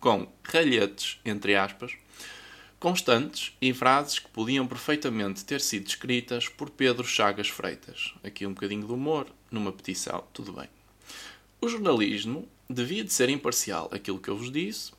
com 0.00 0.26
ralhetes, 0.42 1.20
entre 1.24 1.54
aspas, 1.54 1.92
constantes 2.80 3.52
e 3.62 3.72
frases 3.72 4.18
que 4.18 4.28
podiam 4.30 4.66
perfeitamente 4.66 5.44
ter 5.44 5.60
sido 5.60 5.86
escritas 5.86 6.48
por 6.48 6.68
Pedro 6.68 7.06
Chagas 7.06 7.48
Freitas. 7.48 8.14
Aqui 8.24 8.44
um 8.44 8.52
bocadinho 8.52 8.84
de 8.84 8.92
humor 8.92 9.28
numa 9.48 9.70
petição, 9.70 10.24
tudo 10.32 10.52
bem. 10.52 10.68
O 11.60 11.68
jornalismo 11.68 12.48
devia 12.68 13.04
de 13.04 13.12
ser 13.12 13.28
imparcial, 13.28 13.88
aquilo 13.92 14.18
que 14.18 14.28
eu 14.28 14.36
vos 14.36 14.50
disse, 14.50 14.90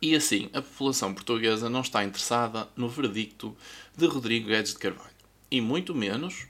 e 0.00 0.14
assim 0.14 0.50
a 0.52 0.60
população 0.60 1.14
portuguesa 1.14 1.68
não 1.68 1.80
está 1.80 2.04
interessada 2.04 2.68
no 2.76 2.88
veredicto 2.88 3.56
de 3.96 4.06
Rodrigo 4.06 4.48
Guedes 4.48 4.72
de 4.72 4.78
Carvalho, 4.78 5.10
e 5.50 5.60
muito 5.60 5.94
menos 5.94 6.46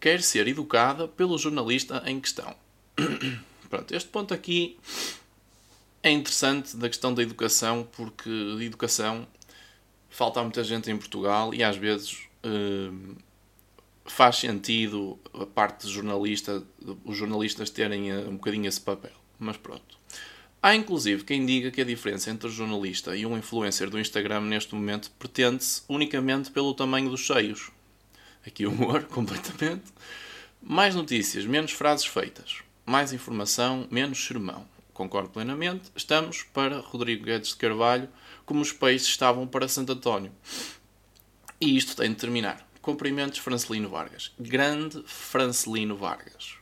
quer 0.00 0.20
ser 0.22 0.48
educada 0.48 1.06
pelo 1.06 1.38
jornalista 1.38 2.02
em 2.06 2.20
questão. 2.20 2.54
Pronto, 3.70 3.94
este 3.94 4.08
ponto 4.08 4.34
aqui 4.34 4.76
é 6.02 6.10
interessante 6.10 6.76
da 6.76 6.88
questão 6.88 7.14
da 7.14 7.22
educação, 7.22 7.88
porque 7.92 8.28
de 8.58 8.64
educação 8.64 9.26
falta 10.10 10.42
muita 10.42 10.62
gente 10.64 10.90
em 10.90 10.96
Portugal 10.96 11.54
e 11.54 11.62
às 11.62 11.76
vezes 11.76 12.28
uh, 12.44 13.16
faz 14.04 14.36
sentido 14.36 15.18
a 15.32 15.46
parte 15.46 15.86
de 15.86 15.92
jornalista, 15.92 16.62
os 17.04 17.16
jornalistas 17.16 17.70
terem 17.70 18.12
uh, 18.12 18.28
um 18.28 18.34
bocadinho 18.34 18.66
esse 18.66 18.80
papel. 18.80 19.12
Mas 19.38 19.56
pronto. 19.56 20.01
Há 20.62 20.76
inclusive 20.76 21.24
quem 21.24 21.44
diga 21.44 21.72
que 21.72 21.80
a 21.80 21.84
diferença 21.84 22.30
entre 22.30 22.48
jornalista 22.48 23.16
e 23.16 23.26
um 23.26 23.36
influencer 23.36 23.90
do 23.90 23.98
Instagram 23.98 24.42
neste 24.42 24.74
momento 24.76 25.10
pretende-se 25.18 25.82
unicamente 25.88 26.52
pelo 26.52 26.72
tamanho 26.72 27.10
dos 27.10 27.20
cheios. 27.20 27.72
Aqui 28.46 28.64
humor, 28.64 29.02
completamente. 29.10 29.92
Mais 30.62 30.94
notícias, 30.94 31.44
menos 31.44 31.72
frases 31.72 32.06
feitas. 32.06 32.58
Mais 32.86 33.12
informação, 33.12 33.88
menos 33.90 34.24
sermão. 34.24 34.64
Concordo 34.94 35.30
plenamente. 35.30 35.90
Estamos 35.96 36.44
para 36.44 36.78
Rodrigo 36.78 37.24
Guedes 37.24 37.48
de 37.48 37.56
Carvalho 37.56 38.08
como 38.46 38.60
os 38.60 38.70
peixes 38.70 39.08
estavam 39.08 39.48
para 39.48 39.66
Santo 39.66 39.92
António. 39.92 40.30
E 41.60 41.76
isto 41.76 41.96
tem 41.96 42.10
de 42.10 42.16
terminar. 42.16 42.68
cumprimentos 42.80 43.38
Francelino 43.38 43.88
Vargas. 43.88 44.32
Grande 44.38 45.02
Francelino 45.06 45.96
Vargas. 45.96 46.54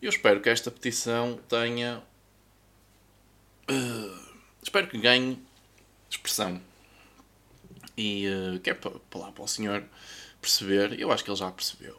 Eu 0.00 0.08
espero 0.08 0.40
que 0.40 0.48
esta 0.48 0.70
petição 0.70 1.38
tenha. 1.48 2.02
Uh, 3.70 4.18
espero 4.62 4.88
que 4.88 4.98
ganhe 4.98 5.38
expressão. 6.10 6.60
E 7.96 8.26
uh, 8.28 8.60
que 8.60 8.70
é 8.70 8.74
para, 8.74 8.90
para 8.90 9.42
o 9.42 9.48
senhor 9.48 9.84
perceber. 10.40 10.98
Eu 10.98 11.12
acho 11.12 11.24
que 11.24 11.30
ele 11.30 11.38
já 11.38 11.50
percebeu. 11.50 11.96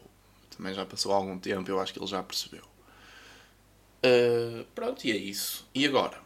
Também 0.56 0.74
já 0.74 0.84
passou 0.84 1.12
algum 1.12 1.38
tempo, 1.38 1.70
eu 1.70 1.80
acho 1.80 1.92
que 1.92 1.98
ele 1.98 2.06
já 2.06 2.22
percebeu. 2.22 2.64
Uh, 4.04 4.64
pronto, 4.74 5.04
e 5.04 5.12
é 5.12 5.16
isso. 5.16 5.68
E 5.74 5.86
agora? 5.86 6.18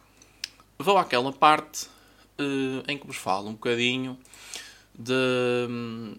Vou 0.77 0.97
àquela 0.97 1.31
parte 1.31 1.87
uh, 2.39 2.83
em 2.87 2.97
que 2.97 3.05
vos 3.05 3.17
falo 3.17 3.49
um 3.49 3.53
bocadinho 3.53 4.17
de, 4.97 5.13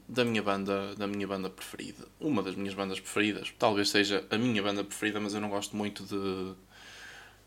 da 0.09 0.25
minha 0.25 0.43
banda 0.43 0.95
da 0.97 1.07
minha 1.07 1.27
banda 1.27 1.49
preferida 1.49 2.07
uma 2.21 2.43
das 2.43 2.55
minhas 2.55 2.75
bandas 2.75 3.01
preferidas 3.01 3.51
talvez 3.59 3.89
seja 3.89 4.27
a 4.31 4.37
minha 4.37 4.63
banda 4.63 4.85
preferida 4.85 5.19
mas 5.19 5.33
eu 5.33 5.41
não 5.41 5.49
gosto 5.49 5.75
muito 5.75 6.05
de 6.05 6.55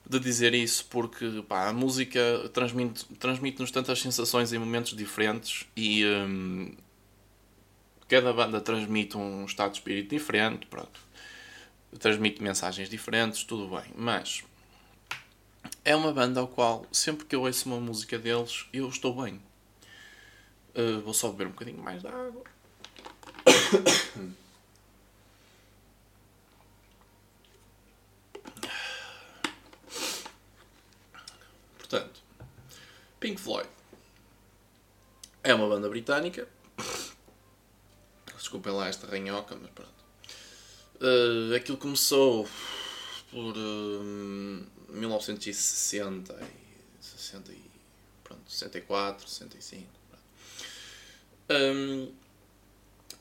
de 0.10 0.20
dizer 0.20 0.56
isso 0.56 0.86
porque 0.89 1.44
pá, 1.48 1.70
a 1.70 1.74
música 1.74 2.50
transmite 2.51 3.06
transmite-nos 3.20 3.70
tantas 3.70 4.01
sensações 4.01 4.51
em 4.51 4.58
momentos 4.58 4.98
diferentes 4.98 5.68
e 5.78 6.04
um, 6.06 6.75
cada 8.08 8.34
banda 8.34 8.60
transmite 8.60 9.16
um 9.16 9.46
estado 9.46 9.72
de 9.72 9.78
espírito 9.78 10.10
diferente 10.10 10.66
pronto 10.66 11.00
transmite 12.00 12.42
mensagens 12.42 12.89
diferentes 12.89 13.44
tudo 13.44 13.68
bem 13.68 13.86
mas 13.96 14.44
é 15.86 15.96
uma 15.96 16.12
banda 16.12 16.39
ao 16.39 16.48
qual 16.48 16.86
sempre 16.92 17.25
que 17.25 17.36
eu 17.36 17.44
ouço 17.44 17.70
uma 17.70 17.80
música 17.80 18.18
deles 18.18 18.66
eu 18.74 18.89
estou 18.89 19.13
bem 19.22 19.39
Uh, 20.75 21.01
vou 21.01 21.13
só 21.13 21.30
beber 21.30 21.48
um 21.48 21.51
bocadinho 21.51 21.82
mais 21.82 22.01
de 22.01 22.08
água. 22.08 22.44
Portanto, 31.78 32.22
Pink 33.20 33.42
Floyd 33.42 33.68
é 35.51 35.56
uma 35.56 35.68
banda 35.68 35.89
britânica. 35.89 36.48
Desculpem 38.38 38.72
lá 38.72 38.88
esta 38.88 39.08
ranhoca, 39.08 39.56
mas 39.56 39.70
pronto. 39.72 40.00
Uh, 41.01 41.56
aquilo 41.56 41.77
começou 41.77 42.48
por 43.32 43.56
uh, 43.58 44.68
1960 44.89 46.34
e 46.34 47.03
60 47.03 47.51
e, 47.51 47.62
pronto, 48.24 48.51
64, 48.51 49.27
65. 49.27 50.00
Um, 51.51 52.13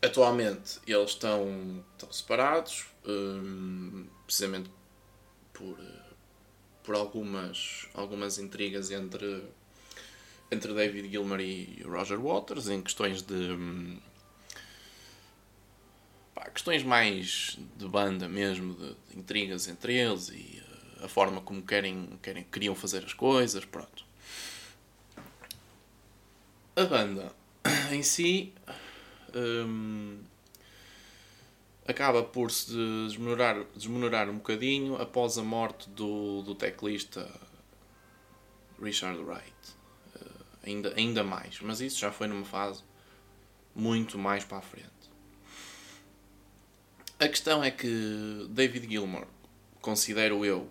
atualmente 0.02 0.80
eles 0.86 1.10
estão, 1.10 1.82
estão 1.92 2.12
separados, 2.12 2.86
um, 3.06 4.06
precisamente 4.26 4.70
por, 5.52 5.78
por 6.84 6.94
algumas, 6.94 7.88
algumas 7.94 8.38
intrigas 8.38 8.90
entre, 8.90 9.44
entre 10.50 10.72
David 10.72 11.10
Gilmer 11.10 11.40
e 11.40 11.82
Roger 11.84 12.18
Waters 12.18 12.68
em 12.68 12.82
questões 12.82 13.22
de. 13.22 13.98
Pá, 16.34 16.48
questões 16.50 16.82
mais 16.82 17.58
de 17.76 17.86
banda 17.86 18.28
mesmo, 18.28 18.74
de, 18.74 18.88
de, 18.88 19.18
intrigas 19.18 19.68
entre 19.68 19.94
eles 19.94 20.28
e 20.30 20.62
uh, 21.00 21.04
a 21.04 21.08
forma 21.08 21.40
como 21.40 21.62
querem, 21.62 22.18
querem, 22.22 22.44
queriam 22.44 22.74
fazer 22.74 23.04
as 23.04 23.12
coisas, 23.12 23.64
pronto. 23.64 24.04
A 26.76 26.84
banda 26.84 27.32
em 27.90 28.02
si 28.02 28.52
um, 29.34 30.18
acaba 31.86 32.22
por 32.22 32.50
se 32.50 32.72
desmenorar, 33.06 33.64
desmenorar 33.74 34.28
um 34.28 34.36
bocadinho 34.36 34.96
após 34.96 35.36
a 35.38 35.42
morte 35.42 35.88
do, 35.90 36.42
do 36.42 36.54
teclista 36.54 37.28
Richard 38.80 39.18
Wright. 39.20 39.77
Ainda, 40.68 40.92
ainda 40.96 41.24
mais, 41.24 41.60
mas 41.60 41.80
isso 41.80 41.98
já 41.98 42.12
foi 42.12 42.26
numa 42.26 42.44
fase 42.44 42.82
muito 43.74 44.18
mais 44.18 44.44
para 44.44 44.58
a 44.58 44.62
frente. 44.62 44.86
A 47.18 47.26
questão 47.28 47.64
é 47.64 47.70
que 47.70 48.46
David 48.50 48.88
Gilmour, 48.88 49.26
considero 49.80 50.44
eu, 50.44 50.68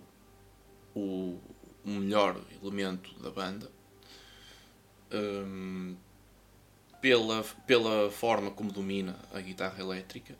o, 0.94 1.38
o 1.84 1.90
melhor 1.90 2.40
elemento 2.62 3.12
da 3.20 3.30
banda. 3.30 3.70
Um, 5.12 5.96
pela, 7.00 7.44
pela 7.66 8.10
forma 8.10 8.50
como 8.50 8.70
domina 8.70 9.18
a 9.32 9.40
guitarra 9.40 9.80
elétrica 9.80 10.36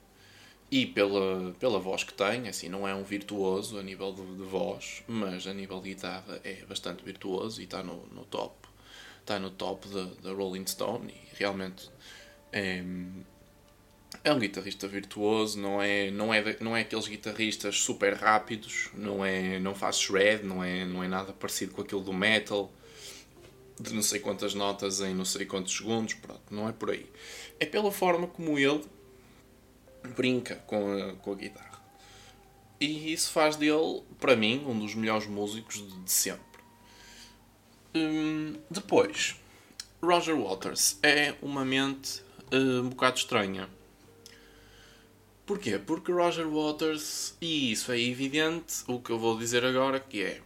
e 0.71 0.85
pela, 0.85 1.55
pela 1.59 1.79
voz 1.79 2.05
que 2.05 2.13
tem, 2.13 2.49
assim, 2.49 2.69
não 2.69 2.87
é 2.87 2.95
um 2.95 3.03
virtuoso 3.03 3.79
a 3.79 3.83
nível 3.83 4.13
de, 4.13 4.23
de 4.37 4.43
voz, 4.43 5.03
mas 5.07 5.47
a 5.47 5.55
nível 5.55 5.81
de 5.81 5.95
guitarra 5.95 6.41
é 6.45 6.65
bastante 6.67 7.03
virtuoso 7.03 7.61
e 7.61 7.65
está 7.65 7.83
no, 7.83 8.07
no 8.09 8.25
top. 8.25 8.68
Está 9.29 9.39
no 9.39 9.51
top 9.51 9.87
da 10.23 10.33
Rolling 10.33 10.67
Stone 10.67 11.13
e 11.13 11.37
realmente 11.37 11.91
é, 12.51 12.83
é 14.25 14.33
um 14.33 14.39
guitarrista 14.39 14.89
virtuoso, 14.89 15.61
não 15.61 15.83
é, 15.83 16.11
não 16.11 16.33
é, 16.33 16.57
não 16.61 16.75
é 16.75 16.81
aqueles 16.81 17.07
guitarristas 17.07 17.79
super 17.79 18.15
rápidos, 18.15 18.89
não, 18.95 19.23
é, 19.23 19.59
não 19.59 19.75
faz 19.75 19.99
shred, 19.99 20.47
não 20.47 20.65
é, 20.65 20.87
não 20.87 21.05
é 21.05 21.09
nada 21.09 21.35
parecido 21.35 21.75
com 21.75 21.83
aquilo 21.83 22.01
do 22.01 22.11
metal 22.11 22.73
de 23.79 23.93
não 23.93 24.01
sei 24.01 24.19
quantas 24.19 24.55
notas 24.55 25.03
em 25.03 25.15
não 25.15 25.27
sei 25.27 25.45
quantos 25.45 25.77
segundos, 25.77 26.15
pronto, 26.15 26.41
não 26.51 26.67
é 26.67 26.73
por 26.73 26.91
aí. 26.91 27.05
É 27.61 27.67
pela 27.67 27.93
forma 27.93 28.29
como 28.29 28.59
ele 28.59 28.83
brinca 30.17 30.57
com 30.67 30.91
a, 30.91 31.13
com 31.17 31.33
a 31.33 31.35
guitarra. 31.35 31.85
E 32.81 33.13
isso 33.13 33.31
faz 33.31 33.57
dele, 33.57 34.03
para 34.19 34.35
mim, 34.35 34.65
um 34.67 34.79
dos 34.79 34.95
melhores 34.95 35.27
músicos 35.27 35.87
de 36.03 36.11
sempre. 36.11 36.48
Hum, 37.99 38.55
depois, 38.71 39.35
Roger 40.01 40.37
Waters 40.37 40.99
é 41.03 41.35
uma 41.43 41.65
mente 41.65 42.23
uh, 42.53 42.83
um 42.83 42.91
bocado 42.91 43.19
estranha. 43.19 43.69
Porquê? 45.45 45.79
Porque 45.79 46.13
Roger 46.13 46.47
Waters, 46.49 47.35
e 47.41 47.73
isso 47.73 47.91
é 47.91 48.01
evidente, 48.01 48.85
o 48.87 49.01
que 49.01 49.11
eu 49.11 49.19
vou 49.19 49.37
dizer 49.37 49.65
agora, 49.65 49.99
que 49.99 50.23
é 50.23 50.41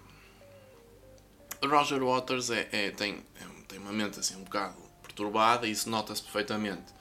Roger 1.63 2.03
Waters 2.03 2.51
é, 2.51 2.69
é 2.73 2.91
tem, 2.91 3.23
é, 3.39 3.45
tem 3.69 3.79
uma 3.79 3.93
mente 3.93 4.19
assim 4.19 4.37
um 4.37 4.45
bocado 4.45 4.77
perturbada 5.03 5.67
e 5.67 5.73
isso 5.73 5.91
nota-se 5.91 6.23
perfeitamente 6.23 6.93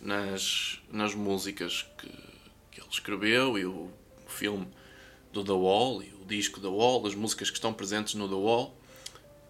nas, 0.00 0.80
nas 0.90 1.14
músicas 1.14 1.86
que, 1.98 2.08
que 2.70 2.80
ele 2.80 2.88
escreveu 2.90 3.58
e 3.58 3.66
o, 3.66 3.90
o 4.26 4.30
filme 4.30 4.66
do 5.32 5.44
The 5.44 5.52
Wall 5.52 6.02
e 6.02 6.12
o 6.14 6.24
disco 6.24 6.60
The 6.60 6.68
Wall, 6.68 7.06
as 7.06 7.14
músicas 7.14 7.50
que 7.50 7.56
estão 7.56 7.74
presentes 7.74 8.14
no 8.14 8.28
The 8.28 8.34
Wall, 8.34 8.74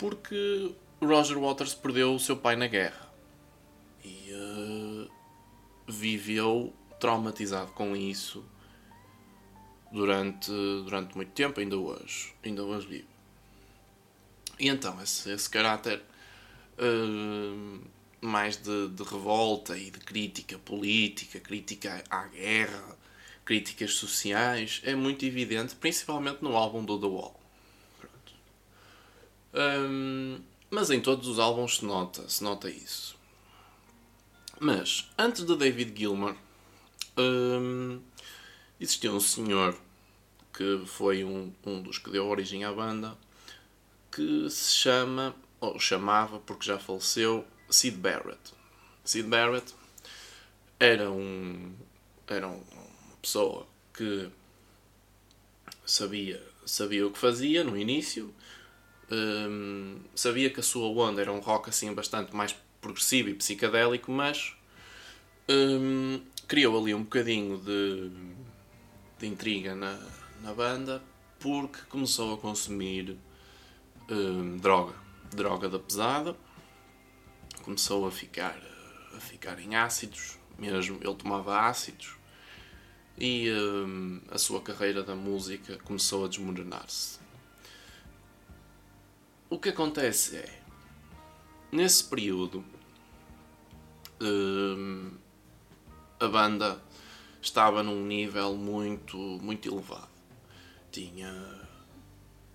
porque 0.03 0.75
Roger 1.01 1.39
Waters 1.39 1.75
perdeu 1.75 2.13
o 2.13 2.19
seu 2.19 2.37
pai 2.37 2.57
na 2.57 2.67
guerra 2.67 3.09
e 4.05 4.33
uh, 4.33 5.09
viveu 5.87 6.75
traumatizado 6.99 7.71
com 7.71 7.95
isso 7.95 8.45
durante, 9.93 10.51
durante 10.51 11.15
muito 11.15 11.31
tempo, 11.31 11.61
ainda 11.61 11.77
hoje, 11.79 12.35
ainda 12.45 12.65
hoje 12.65 12.89
vive. 12.89 13.09
E 14.59 14.69
então, 14.69 15.01
esse, 15.01 15.31
esse 15.31 15.49
caráter 15.49 16.03
uh, 16.79 17.81
mais 18.21 18.57
de, 18.57 18.89
de, 18.89 19.05
revolta 19.05 19.79
e 19.79 19.89
de 19.89 20.01
crítica 20.01 20.59
política, 20.59 21.39
crítica 21.39 22.03
à 22.11 22.27
guerra, 22.27 22.99
críticas 23.45 23.95
sociais, 23.95 24.83
é 24.83 24.97
muito 24.97 25.25
evidente, 25.25 25.77
principalmente 25.77 26.43
no 26.43 26.57
álbum 26.57 26.85
do 26.85 26.99
The 26.99 27.07
Wall. 27.07 27.42
Um, 29.55 30.41
mas 30.71 30.91
em 30.91 31.01
todos 31.01 31.29
os 31.29 31.39
álbuns 31.39 31.77
se 31.77 31.85
nota, 31.85 32.29
se 32.29 32.43
nota 32.43 32.71
isso. 32.71 33.17
Mas, 34.59 35.11
antes 35.19 35.45
de 35.45 35.57
David 35.57 35.99
Gilmour, 35.99 36.37
um, 37.19 38.01
existiu 38.81 39.13
um 39.13 39.21
senhor 39.21 39.77
que 40.53 40.83
foi 40.87 41.25
um, 41.25 41.53
um 41.65 41.83
dos 41.83 41.99
que 41.99 42.11
deu 42.11 42.27
origem 42.27 42.65
à 42.65 42.73
banda, 42.73 43.17
que 44.11 44.49
se 44.51 44.73
chama, 44.73 45.35
ou 45.61 45.79
chamava, 45.79 46.39
porque 46.41 46.67
já 46.67 46.79
faleceu, 46.79 47.45
Sid 47.69 47.97
Barrett. 47.97 48.53
Sid 49.05 49.29
Barrett 49.29 49.75
era, 50.79 51.11
um, 51.11 51.75
era 52.27 52.47
uma 52.47 53.17
pessoa 53.21 53.67
que 53.95 54.31
sabia, 55.85 56.43
sabia 56.67 57.07
o 57.07 57.11
que 57.11 57.19
fazia 57.19 57.65
no 57.65 57.77
início, 57.77 58.35
um, 59.13 60.01
sabia 60.15 60.51
que 60.51 60.61
a 60.61 60.63
sua 60.63 60.87
onda 60.87 61.21
era 61.21 61.33
um 61.33 61.41
rock 61.41 61.69
assim 61.69 61.93
bastante 61.93 62.35
mais 62.35 62.57
progressivo 62.81 63.29
e 63.29 63.35
psicadélico, 63.35 64.11
mas 64.11 64.55
um, 65.49 66.21
criou 66.49 66.81
ali 66.81 66.95
um 66.95 67.03
bocadinho 67.03 67.59
de, 67.59 68.11
de 69.19 69.27
intriga 69.27 69.75
na, 69.75 69.99
na 70.43 70.53
banda 70.55 71.03
porque 71.39 71.81
começou 71.89 72.35
a 72.35 72.39
consumir 72.39 73.19
Hum, 74.11 74.59
droga, 74.59 74.95
droga 75.31 75.69
da 75.69 75.79
pesada, 75.79 76.37
começou 77.63 78.07
a 78.07 78.11
ficar, 78.11 78.61
a 79.17 79.21
ficar 79.21 79.59
em 79.61 79.77
ácidos, 79.77 80.39
mesmo, 80.59 80.99
ele 81.01 81.15
tomava 81.15 81.61
ácidos 81.61 82.17
e 83.17 83.51
hum, 83.51 84.21
a 84.31 84.37
sua 84.37 84.61
carreira 84.61 85.03
da 85.03 85.15
música 85.15 85.79
começou 85.85 86.25
a 86.25 86.29
desmoronar-se. 86.29 87.21
O 89.53 89.59
que 89.59 89.69
acontece 89.69 90.39
é, 90.39 90.63
nesse 91.71 92.05
período, 92.05 92.65
hum, 94.19 95.11
a 96.19 96.27
banda 96.27 96.83
estava 97.39 97.83
num 97.83 98.03
nível 98.03 98.57
muito, 98.57 99.19
muito 99.19 99.69
elevado. 99.69 100.09
Tinha, 100.91 101.69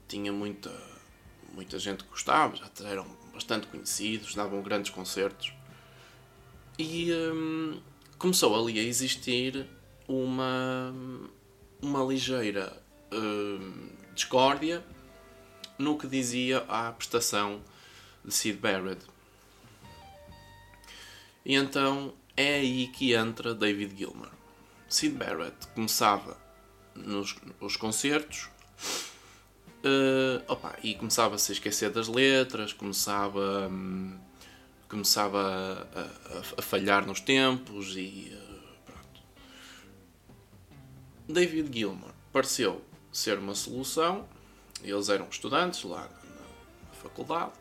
tinha 0.08 0.34
muita, 0.34 0.76
muita 1.54 1.78
gente 1.78 2.04
que 2.04 2.10
gostava, 2.10 2.56
já 2.56 2.68
eram 2.90 3.06
bastante 3.32 3.68
conhecidos, 3.68 4.34
davam 4.34 4.64
grandes 4.64 4.90
concertos. 4.90 5.54
E 6.80 7.14
hum, 7.14 7.80
começou 8.18 8.60
ali 8.60 8.80
a 8.80 8.84
existir 8.84 9.68
uma, 10.08 10.92
uma 11.80 12.04
ligeira 12.04 12.76
hum, 13.14 13.90
discórdia 14.16 14.84
no 15.78 15.98
que 15.98 16.08
dizia 16.08 16.60
à 16.68 16.92
prestação 16.92 17.62
de 18.24 18.34
Sid 18.34 18.58
Barrett. 18.58 19.02
E 21.46 21.56
então 21.56 22.14
é 22.36 22.56
aí 22.56 22.88
que 22.88 23.14
entra 23.14 23.54
David 23.54 23.98
Gilmer. 23.98 24.30
Sid 24.90 25.16
Barrett 25.16 25.68
começava 25.74 26.38
nos, 26.96 27.78
concertos 27.78 28.50
uh, 29.84 30.44
opa, 30.52 30.76
e 30.84 30.96
começava 30.96 31.36
a 31.36 31.38
se 31.38 31.52
esquecer 31.52 31.90
das 31.90 32.08
letras, 32.08 32.74
começava, 32.74 33.68
um, 33.68 34.18
começava 34.88 35.88
a, 35.94 36.00
a, 36.02 36.40
a, 36.58 36.62
falhar 36.62 37.06
nos 37.06 37.20
tempos 37.20 37.96
e 37.96 38.32
uh, 38.34 38.84
pronto. 38.86 39.22
David 41.28 41.78
Gilmour 41.78 42.12
pareceu 42.32 42.82
ser 43.12 43.38
uma 43.40 43.56
solução. 43.56 44.28
Eles 44.84 45.10
eram 45.10 45.28
estudantes 45.30 45.84
lá 45.84 46.10
na, 46.24 46.94
faculdade 47.02 47.54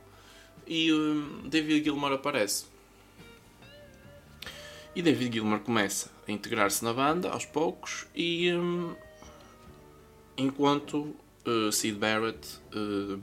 e 0.66 0.92
um, 0.92 1.48
David 1.48 1.84
Gilmour 1.84 2.12
aparece. 2.12 2.66
E 4.94 5.02
David 5.02 5.34
Gilmour 5.34 5.60
começa 5.60 6.10
a 6.26 6.32
integrar-se 6.32 6.82
na 6.82 6.92
banda 6.92 7.30
aos 7.30 7.44
poucos 7.44 8.06
e 8.14 8.52
um, 8.52 8.94
enquanto 10.36 11.14
uh, 11.46 11.70
Sid 11.70 11.98
Barrett 11.98 12.58
uh, 12.74 13.20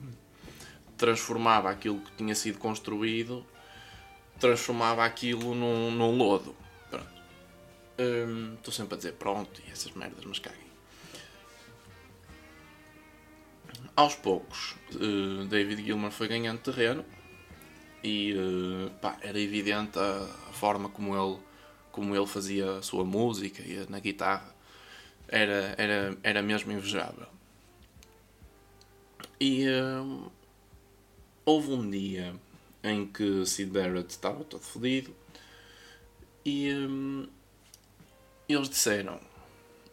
transformava 0.98 1.70
aquilo 1.70 2.00
que 2.00 2.12
tinha 2.16 2.36
sido 2.36 2.60
construído, 2.60 3.46
transformava 4.40 5.04
aquilo 5.04 5.54
num, 5.56 5.92
num 5.92 6.16
lodo. 6.18 6.56
Estou 7.98 8.70
um, 8.70 8.72
sempre 8.72 8.96
a 8.96 8.98
dizer 8.98 9.14
pronto 9.14 9.62
e 9.68 9.72
essas 9.72 9.92
merdas, 9.92 10.24
mas 10.26 10.40
caguem. 10.40 10.63
Aos 13.96 14.16
poucos, 14.16 14.76
uh, 14.96 15.46
David 15.46 15.84
Gilmer 15.84 16.12
foi 16.12 16.28
ganhando 16.28 16.60
terreno 16.62 17.06
e 18.04 18.34
pá, 19.00 19.18
era 19.22 19.40
evidente 19.40 20.00
a, 20.00 20.24
a, 20.50 20.54
forma 20.54 20.90
como 20.90 21.16
ele, 21.16 21.40
como 21.92 22.16
ele 22.16 22.26
fazia 22.26 22.78
a 22.78 22.82
sua 22.82 23.06
música 23.06 23.62
e 23.62 23.86
na 23.90 24.00
guitarra 24.00 24.54
era, 25.28 25.76
era, 25.78 26.18
era 26.24 26.42
mesmo 26.42 26.72
invejável. 26.72 27.28
E 29.40 29.68
uh, 29.68 30.32
houve 31.46 31.72
um 31.72 31.90
dia 31.90 32.34
em 32.84 33.06
que 33.06 33.46
Sid 33.46 33.70
Barrett 33.72 34.10
estava 34.10 34.44
todo 34.44 34.64
fodido 34.64 35.16
e 36.44 36.74
um, 36.74 37.28
eles 38.50 38.70
disseram: 38.70 39.20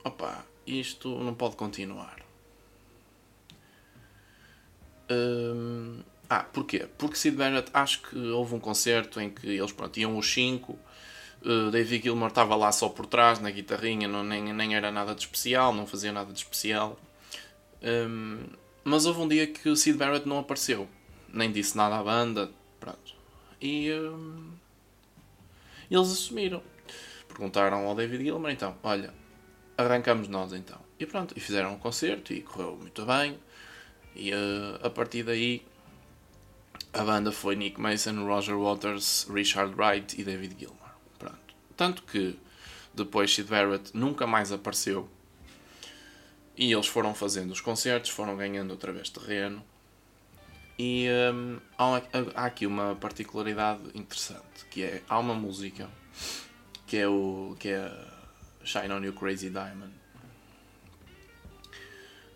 opá, 0.03 0.45
isto 0.67 1.09
não 1.19 1.35
pode 1.35 1.57
continuar. 1.57 2.30
Ah, 6.29 6.45
porquê? 6.53 6.87
Porque 6.97 7.17
Sid 7.17 7.37
Barrett, 7.37 7.71
acho 7.75 8.03
que 8.03 8.17
houve 8.17 8.55
um 8.55 8.61
concerto 8.61 9.21
em 9.21 9.31
que 9.31 9.49
eles 9.49 9.73
pronto, 9.73 9.99
iam 9.99 10.17
os 10.17 10.33
5 10.33 10.79
Uh, 11.43 11.71
David 11.71 12.03
Gilmour 12.03 12.29
estava 12.29 12.55
lá 12.55 12.71
só 12.71 12.89
por 12.91 13.07
trás, 13.07 13.39
na 13.41 13.51
guitarrinha, 13.51 14.07
não, 14.07 14.23
nem, 14.23 14.53
nem 14.53 14.77
era 14.77 14.91
nada 14.91 15.15
de 15.15 15.23
especial, 15.23 15.73
não 15.73 15.87
fazia 15.87 16.13
nada 16.13 16.33
de 16.33 16.39
especial. 16.39 17.01
Um, 17.83 18.45
mas 18.85 19.07
houve 19.07 19.21
um 19.21 19.29
dia 19.29 19.47
que 19.47 19.69
o 19.69 19.77
Sid 19.77 19.97
Barrett 19.97 20.29
não 20.29 20.39
apareceu, 20.39 20.87
nem 21.33 21.51
disse 21.51 21.77
nada 21.77 21.97
à 21.97 22.03
banda, 22.03 22.51
pronto. 22.79 23.15
E 23.61 23.91
um, 23.91 24.53
eles 25.91 26.13
assumiram. 26.13 26.63
Perguntaram 27.27 27.87
ao 27.87 27.95
David 27.95 28.23
Gilmour, 28.23 28.51
então, 28.51 28.77
olha, 28.83 29.15
arrancamos 29.79 30.29
nós 30.29 30.53
então. 30.53 30.79
E 30.99 31.07
pronto, 31.07 31.33
e 31.35 31.41
fizeram 31.41 31.73
um 31.73 31.79
concerto 31.79 32.35
e 32.35 32.43
correu 32.43 32.77
muito 32.77 33.07
bem. 33.07 33.39
E 34.15 34.33
uh, 34.33 34.87
a 34.87 34.91
partir 34.91 35.23
daí 35.23 35.63
a 36.93 37.05
banda 37.05 37.31
foi 37.31 37.57
Nick 37.57 37.81
Mason, 37.81 38.25
Roger 38.25 38.57
Waters, 38.57 39.27
Richard 39.31 39.75
Wright 39.75 40.21
e 40.21 40.25
David 40.25 40.57
Gilmour. 40.59 40.81
Tanto 41.77 42.03
que 42.03 42.39
depois 42.93 43.33
Sid 43.33 43.49
Barrett 43.49 43.91
nunca 43.95 44.27
mais 44.27 44.53
apareceu. 44.53 45.09
E 46.57 46.71
eles 46.71 46.87
foram 46.87 47.15
fazendo 47.15 47.53
os 47.53 47.61
concertos, 47.61 48.11
foram 48.11 48.37
ganhando 48.37 48.73
outra 48.73 48.93
vez 48.93 49.09
terreno. 49.09 49.65
E 50.79 51.07
há, 51.79 52.03
há, 52.35 52.47
aqui 52.47 52.67
uma 52.67 52.97
particularidade 52.97 53.83
interessante, 53.95 54.67
que 54.71 54.83
é, 54.83 55.03
há 55.09 55.19
uma 55.19 55.35
música 55.35 55.89
que 56.87 56.97
é 56.97 57.07
o 57.07 57.57
que 57.59 57.69
é 57.69 57.91
Shine 58.65 58.93
On 58.93 59.03
You 59.03 59.13
Crazy 59.13 59.49
Diamond 59.49 59.93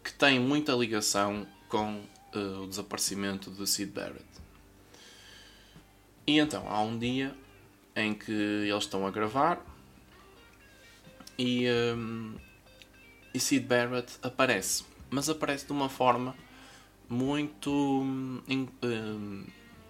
que 0.04 0.12
tem 0.12 0.38
muita 0.38 0.72
ligação 0.72 1.46
com 1.68 2.02
uh, 2.34 2.62
o 2.62 2.66
desaparecimento 2.66 3.50
de 3.50 3.66
Sid 3.66 3.90
Barrett. 3.92 4.24
E 6.26 6.38
então, 6.38 6.66
há 6.68 6.80
um 6.80 6.98
dia 6.98 7.34
em 7.94 8.14
que 8.14 8.32
eles 8.32 8.84
estão 8.84 9.06
a 9.06 9.10
gravar 9.10 9.64
e, 11.38 11.66
um, 11.96 12.34
e 13.32 13.40
Sid 13.40 13.66
Barrett 13.66 14.14
aparece, 14.22 14.84
mas 15.10 15.28
aparece 15.28 15.66
de 15.66 15.72
uma 15.72 15.88
forma 15.88 16.34
muito. 17.08 17.70
Um, 17.70 19.44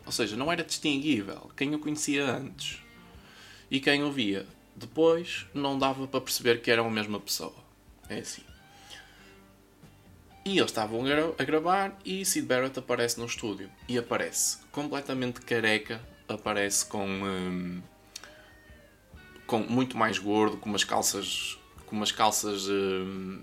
ou 0.04 0.12
seja, 0.12 0.36
não 0.36 0.50
era 0.52 0.62
distinguível. 0.62 1.50
Quem 1.56 1.74
o 1.74 1.78
conhecia 1.78 2.26
antes 2.26 2.78
e 3.70 3.80
quem 3.80 4.02
o 4.02 4.12
via 4.12 4.46
depois 4.76 5.46
não 5.54 5.78
dava 5.78 6.06
para 6.06 6.20
perceber 6.20 6.60
que 6.60 6.70
eram 6.70 6.86
a 6.86 6.90
mesma 6.90 7.20
pessoa. 7.20 7.54
É 8.08 8.18
assim. 8.18 8.42
E 10.44 10.58
eles 10.58 10.70
estavam 10.70 11.02
a 11.38 11.44
gravar 11.44 11.98
e 12.04 12.24
Sid 12.24 12.46
Barrett 12.46 12.78
aparece 12.78 13.18
no 13.18 13.24
estúdio. 13.24 13.70
E 13.88 13.96
aparece 13.96 14.58
completamente 14.70 15.40
careca, 15.40 16.00
aparece 16.28 16.84
com. 16.86 17.06
Um, 17.06 17.82
com 19.46 19.58
muito 19.58 19.96
mais 19.96 20.18
gordo, 20.18 20.56
com 20.56 20.68
umas 20.68 20.84
calças, 20.84 21.58
com 21.86 21.96
umas 21.96 22.12
calças 22.12 22.66
uh, 22.66 23.40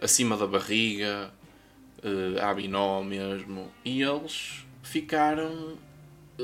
acima 0.00 0.36
da 0.36 0.46
barriga, 0.46 1.32
uh, 1.98 2.40
abinó 2.44 3.02
mesmo. 3.02 3.70
E 3.84 4.02
eles 4.02 4.64
ficaram 4.82 5.76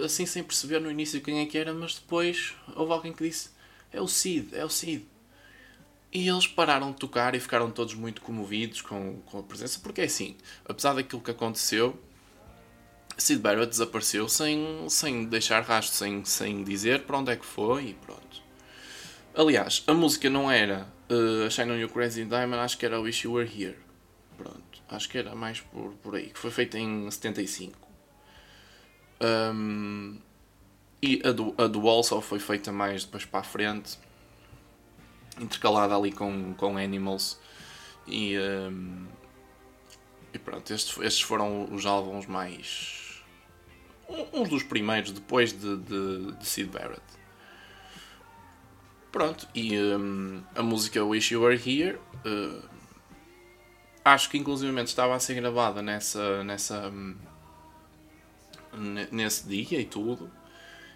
assim 0.04 0.26
sem 0.26 0.42
perceber 0.42 0.80
no 0.80 0.90
início 0.90 1.20
quem 1.20 1.40
é 1.40 1.46
que 1.46 1.58
era, 1.58 1.72
mas 1.72 1.94
depois 1.94 2.54
houve 2.74 2.92
alguém 2.92 3.12
que 3.12 3.28
disse: 3.28 3.50
É 3.92 4.00
o 4.00 4.08
Cid, 4.08 4.56
é 4.56 4.64
o 4.64 4.70
Cid. 4.70 5.06
E 6.12 6.28
eles 6.28 6.46
pararam 6.46 6.90
de 6.90 6.98
tocar 6.98 7.34
e 7.34 7.40
ficaram 7.40 7.70
todos 7.70 7.94
muito 7.94 8.20
comovidos 8.20 8.82
com, 8.82 9.20
com 9.24 9.38
a 9.38 9.42
presença, 9.42 9.80
porque 9.82 10.02
é 10.02 10.04
assim, 10.04 10.36
apesar 10.64 10.92
daquilo 10.92 11.22
que 11.22 11.30
aconteceu, 11.30 11.98
Sid 13.16 13.40
Barrett 13.40 13.70
desapareceu 13.70 14.28
sem, 14.28 14.86
sem 14.88 15.24
deixar 15.24 15.62
rastro, 15.62 15.96
sem, 15.96 16.24
sem 16.24 16.62
dizer 16.64 17.04
para 17.04 17.18
onde 17.18 17.32
é 17.32 17.36
que 17.36 17.46
foi 17.46 17.86
e 17.86 17.94
pronto. 17.94 18.42
Aliás, 19.34 19.82
a 19.86 19.94
música 19.94 20.28
não 20.28 20.50
era 20.50 20.86
uh, 21.08 21.50
Shine 21.50 21.72
On 21.72 21.76
You 21.76 21.88
Crazy 21.88 22.26
Diamond, 22.26 22.60
acho 22.60 22.76
que 22.76 22.84
era 22.84 23.00
Wish 23.00 23.26
You 23.26 23.32
Were 23.32 23.48
Here. 23.48 23.78
Pronto, 24.36 24.82
acho 24.90 25.08
que 25.08 25.16
era 25.16 25.34
mais 25.34 25.60
por, 25.60 25.94
por 26.02 26.14
aí, 26.16 26.26
que 26.26 26.38
foi 26.38 26.50
feita 26.50 26.78
em 26.78 27.10
75. 27.10 27.78
Um, 29.22 30.18
e 31.00 31.22
a 31.24 31.32
do, 31.32 31.54
a 31.56 31.66
do 31.66 31.80
Wall 31.80 32.02
só 32.02 32.20
foi 32.20 32.38
feita 32.38 32.70
mais 32.70 33.04
depois 33.04 33.24
para 33.24 33.40
a 33.40 33.44
frente, 33.44 33.98
intercalada 35.40 35.96
ali 35.96 36.12
com, 36.12 36.54
com 36.54 36.76
Animals. 36.76 37.38
E, 38.06 38.36
um, 38.38 39.06
e 40.32 40.38
pronto, 40.38 40.72
estes, 40.72 40.96
estes 40.98 41.22
foram 41.22 41.72
os 41.72 41.86
álbuns 41.86 42.26
mais. 42.26 43.22
uns 44.32 44.48
dos 44.48 44.62
primeiros 44.62 45.12
depois 45.12 45.52
de, 45.52 45.76
de, 45.76 46.32
de 46.32 46.46
Sid 46.46 46.70
Barrett. 46.70 47.02
Pronto, 49.10 49.46
e 49.54 49.78
um, 49.78 50.42
a 50.54 50.62
música 50.62 51.04
Wish 51.04 51.34
You 51.34 51.42
Were 51.42 51.56
Here 51.56 51.98
uh, 52.24 52.68
acho 54.02 54.30
que 54.30 54.38
inclusive 54.38 54.80
estava 54.82 55.14
a 55.14 55.20
ser 55.20 55.34
gravada 55.34 55.82
nessa, 55.82 56.42
nessa, 56.42 56.88
um, 56.88 57.14
nesse 59.10 59.46
dia 59.46 59.78
e 59.78 59.84
tudo. 59.84 60.30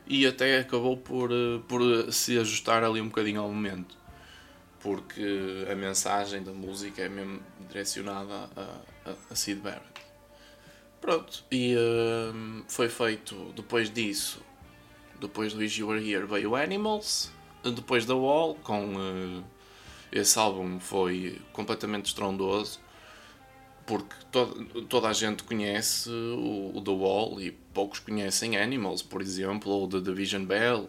e 0.06 0.26
até 0.26 0.58
acabou 0.58 0.96
por, 0.96 1.30
uh, 1.30 1.60
por 1.68 2.10
se 2.12 2.38
ajustar 2.38 2.82
ali 2.82 3.00
um 3.00 3.08
bocadinho 3.08 3.42
ao 3.42 3.48
momento. 3.48 3.96
Porque 4.86 5.66
a 5.68 5.74
mensagem 5.74 6.44
da 6.44 6.52
música 6.52 7.02
é 7.02 7.08
mesmo 7.08 7.40
direcionada 7.66 8.48
a, 8.54 9.10
a, 9.10 9.14
a 9.30 9.34
Sid 9.34 9.60
Barrett. 9.60 10.00
Pronto, 11.00 11.42
e 11.50 11.74
uh, 11.74 12.64
foi 12.68 12.88
feito 12.88 13.52
depois 13.56 13.90
disso, 13.90 14.40
depois 15.20 15.52
do 15.52 15.60
Is 15.64 15.72
You 15.72 15.88
Were 15.88 16.00
Here 16.00 16.24
veio 16.24 16.54
Animals, 16.54 17.32
depois 17.64 18.06
da 18.06 18.14
Wall, 18.14 18.54
com 18.62 18.94
uh, 18.94 19.44
esse 20.12 20.38
álbum 20.38 20.78
foi 20.78 21.42
completamente 21.52 22.06
estrondoso 22.06 22.78
porque 23.84 24.14
to 24.30 24.46
toda 24.88 25.08
a 25.08 25.12
gente 25.12 25.42
conhece 25.44 26.10
o, 26.10 26.76
o, 26.76 26.80
The 26.80 26.90
Wall 26.90 27.40
e 27.40 27.50
poucos 27.50 28.00
conhecem 28.00 28.56
Animals, 28.56 29.02
por 29.02 29.20
exemplo, 29.20 29.70
ou 29.72 29.88
The 29.88 30.00
Division 30.00 30.44
Bell. 30.44 30.88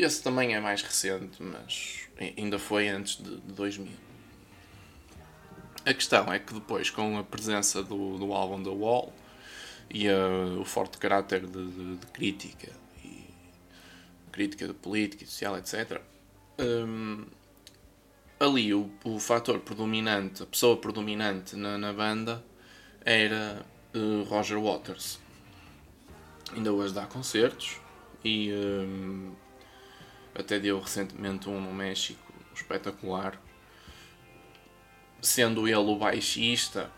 Esse 0.00 0.22
também 0.22 0.54
é 0.54 0.60
mais 0.60 0.80
recente, 0.80 1.42
mas 1.42 2.08
ainda 2.36 2.56
foi 2.56 2.86
antes 2.88 3.16
de, 3.16 3.40
de 3.40 3.52
2000. 3.52 3.92
A 5.84 5.92
questão 5.92 6.32
é 6.32 6.38
que 6.38 6.54
depois, 6.54 6.88
com 6.88 7.18
a 7.18 7.24
presença 7.24 7.82
do, 7.82 8.16
do 8.16 8.32
álbum 8.32 8.62
The 8.62 8.70
Wall 8.70 9.12
e 9.90 10.08
uh, 10.08 10.60
o 10.60 10.64
forte 10.64 10.98
caráter 10.98 11.44
de, 11.44 11.66
de, 11.66 11.96
de, 11.96 12.06
crítica, 12.06 12.70
e 13.04 13.24
crítica 14.30 14.68
de 14.68 14.74
política 14.74 15.26
social, 15.26 15.58
etc., 15.58 16.00
um, 16.60 17.24
ali 18.38 18.72
o, 18.72 18.88
o 19.02 19.18
fator 19.18 19.58
predominante, 19.58 20.44
a 20.44 20.46
pessoa 20.46 20.76
predominante 20.76 21.56
na, 21.56 21.76
na 21.76 21.92
banda 21.92 22.44
era 23.04 23.66
uh, 23.96 24.22
Roger 24.22 24.60
Waters. 24.60 25.18
Ainda 26.54 26.72
hoje 26.72 26.94
dá 26.94 27.04
concertos 27.04 27.80
e 28.24 28.52
um, 28.52 29.34
até 30.38 30.58
deu 30.58 30.80
recentemente 30.80 31.48
um 31.48 31.60
no 31.60 31.72
México 31.72 32.32
espetacular. 32.54 33.40
Sendo 35.20 35.66
ele 35.66 35.76
o 35.76 35.96
baixista, 35.96 36.90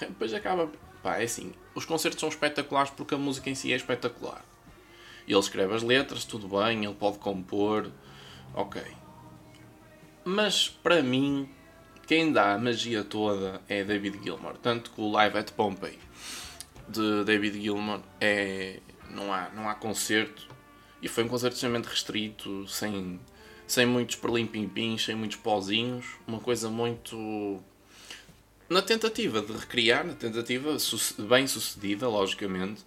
depois 0.00 0.34
acaba. 0.34 0.70
Pá, 1.02 1.18
é 1.18 1.24
assim, 1.24 1.54
os 1.74 1.84
concertos 1.84 2.18
são 2.18 2.28
espetaculares 2.28 2.90
porque 2.90 3.14
a 3.14 3.18
música 3.18 3.48
em 3.48 3.54
si 3.54 3.72
é 3.72 3.76
espetacular. 3.76 4.44
Ele 5.26 5.38
escreve 5.38 5.74
as 5.74 5.82
letras, 5.82 6.24
tudo 6.24 6.48
bem, 6.48 6.84
ele 6.84 6.94
pode 6.94 7.18
compor, 7.18 7.90
ok 8.54 8.82
mas 10.26 10.68
para 10.68 11.04
mim, 11.04 11.48
quem 12.04 12.32
dá 12.32 12.54
a 12.54 12.58
magia 12.58 13.04
toda 13.04 13.62
é 13.68 13.84
David 13.84 14.18
Gilmour. 14.24 14.56
Tanto 14.58 14.90
que 14.90 15.00
o 15.00 15.08
Live 15.12 15.38
at 15.38 15.52
Pompeii 15.52 16.00
de 16.88 17.24
David 17.24 17.62
Gilmour 17.62 18.00
é. 18.20 18.80
Não 19.08 19.32
há, 19.32 19.48
não 19.50 19.68
há 19.68 19.74
concerto. 19.76 20.48
E 21.06 21.08
foi 21.08 21.22
um 21.22 21.28
concerto 21.28 21.54
extremamente 21.54 21.86
restrito, 21.86 22.66
sem, 22.66 23.20
sem 23.64 23.86
muitos 23.86 24.16
perlimpimpins, 24.16 25.04
sem 25.04 25.14
muitos 25.14 25.36
pozinhos. 25.36 26.04
Uma 26.26 26.40
coisa 26.40 26.68
muito. 26.68 27.62
Na 28.68 28.82
tentativa 28.82 29.40
de 29.40 29.52
recriar, 29.52 30.04
na 30.04 30.14
tentativa 30.14 30.76
bem 31.20 31.46
sucedida, 31.46 32.08
logicamente, 32.08 32.84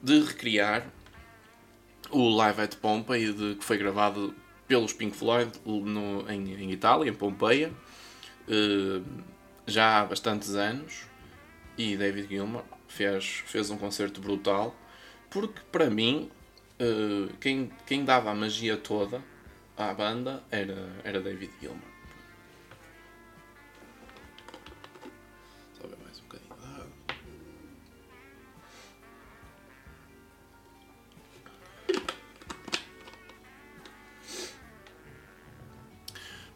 de 0.00 0.20
recriar 0.20 0.86
o 2.10 2.28
Live 2.28 2.60
at 2.60 2.76
Pompeii, 2.76 3.32
de, 3.32 3.56
que 3.56 3.64
foi 3.64 3.76
gravado 3.76 4.32
pelos 4.68 4.92
Pink 4.92 5.16
Floyd 5.16 5.50
no, 5.66 6.30
em, 6.30 6.62
em, 6.62 6.70
Itália, 6.70 7.10
em 7.10 7.12
Pompeia, 7.12 7.72
uh, 8.46 9.04
já 9.66 9.98
há 9.98 10.04
bastantes 10.04 10.54
anos. 10.54 11.06
E 11.76 11.96
David 11.96 12.28
Gilmour 12.28 12.62
fez, 12.86 13.42
fez 13.46 13.68
um 13.68 13.76
concerto 13.76 14.20
brutal, 14.20 14.76
porque 15.28 15.60
para 15.72 15.90
mim, 15.90 16.30
uh, 16.82 17.32
quem, 17.40 17.70
quem 17.86 18.04
dava 18.04 18.30
a 18.30 18.34
magia 18.34 18.76
toda 18.76 19.22
à 19.76 19.94
banda 19.94 20.42
era, 20.50 21.00
era 21.04 21.20
David 21.20 21.52
Gilmour. 21.60 21.92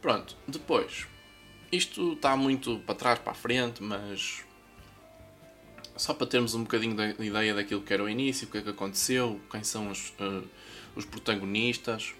Pronto, 0.07 0.37
depois. 0.47 1.09
Isto 1.73 2.12
está 2.12 2.37
muito 2.37 2.79
para 2.87 2.95
trás, 2.95 3.19
para 3.19 3.33
a 3.33 3.35
frente, 3.35 3.83
mas. 3.83 4.45
Só 5.96 6.12
para 6.12 6.26
termos 6.26 6.54
um 6.54 6.62
bocadinho 6.62 6.94
da 6.94 7.24
ideia 7.24 7.54
daquilo 7.54 7.80
que 7.80 7.92
era 7.92 8.02
o 8.02 8.09
início, 8.09 8.46
o 8.46 8.50
que 8.50 8.59
é 8.59 8.62
que 8.62 8.68
aconteceu, 8.68 9.40
quem 9.50 9.64
são 9.64 9.90
os, 9.90 10.11
uh, 10.20 10.46
os 10.94 11.06
protagonistas. 11.06 12.14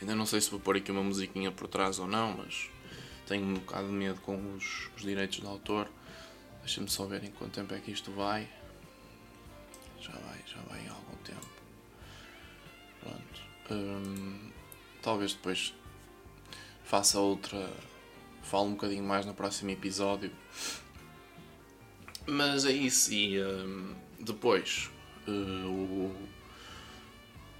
Ainda 0.00 0.16
não 0.16 0.26
sei 0.26 0.40
se 0.40 0.50
vou 0.50 0.58
pôr 0.58 0.76
aqui 0.76 0.90
uma 0.90 1.02
musiquinha 1.02 1.52
por 1.52 1.68
trás 1.68 2.00
ou 2.00 2.08
não, 2.08 2.36
mas 2.36 2.68
tenho 3.26 3.44
um 3.44 3.54
bocado 3.54 3.86
de 3.86 3.92
medo 3.92 4.20
com 4.22 4.56
os, 4.56 4.90
os 4.96 5.02
direitos 5.02 5.40
de 5.40 5.46
autor. 5.46 5.88
Deixa-me 6.60 6.88
só 6.88 7.06
ver 7.06 7.22
em 7.22 7.30
quanto 7.30 7.52
tempo 7.52 7.72
é 7.72 7.78
que 7.78 7.92
isto 7.92 8.10
vai. 8.10 8.48
Já 10.00 10.12
vai, 10.12 10.40
já 10.44 10.60
vai 10.62 10.84
há 10.88 10.92
algum 10.92 11.16
tempo. 11.18 11.46
Pronto. 13.00 13.42
Hum, 13.70 14.50
talvez 15.00 15.34
depois 15.34 15.72
faça 16.84 17.20
outra. 17.20 17.72
Fale 18.42 18.64
um 18.64 18.72
bocadinho 18.72 19.04
mais 19.04 19.24
no 19.24 19.32
próximo 19.32 19.70
episódio. 19.70 20.32
Mas 22.26 22.64
é 22.64 22.72
isso. 22.72 23.12
E 23.12 23.42
um, 23.42 23.94
depois 24.20 24.90
uh, 25.26 25.66
o, 25.68 26.16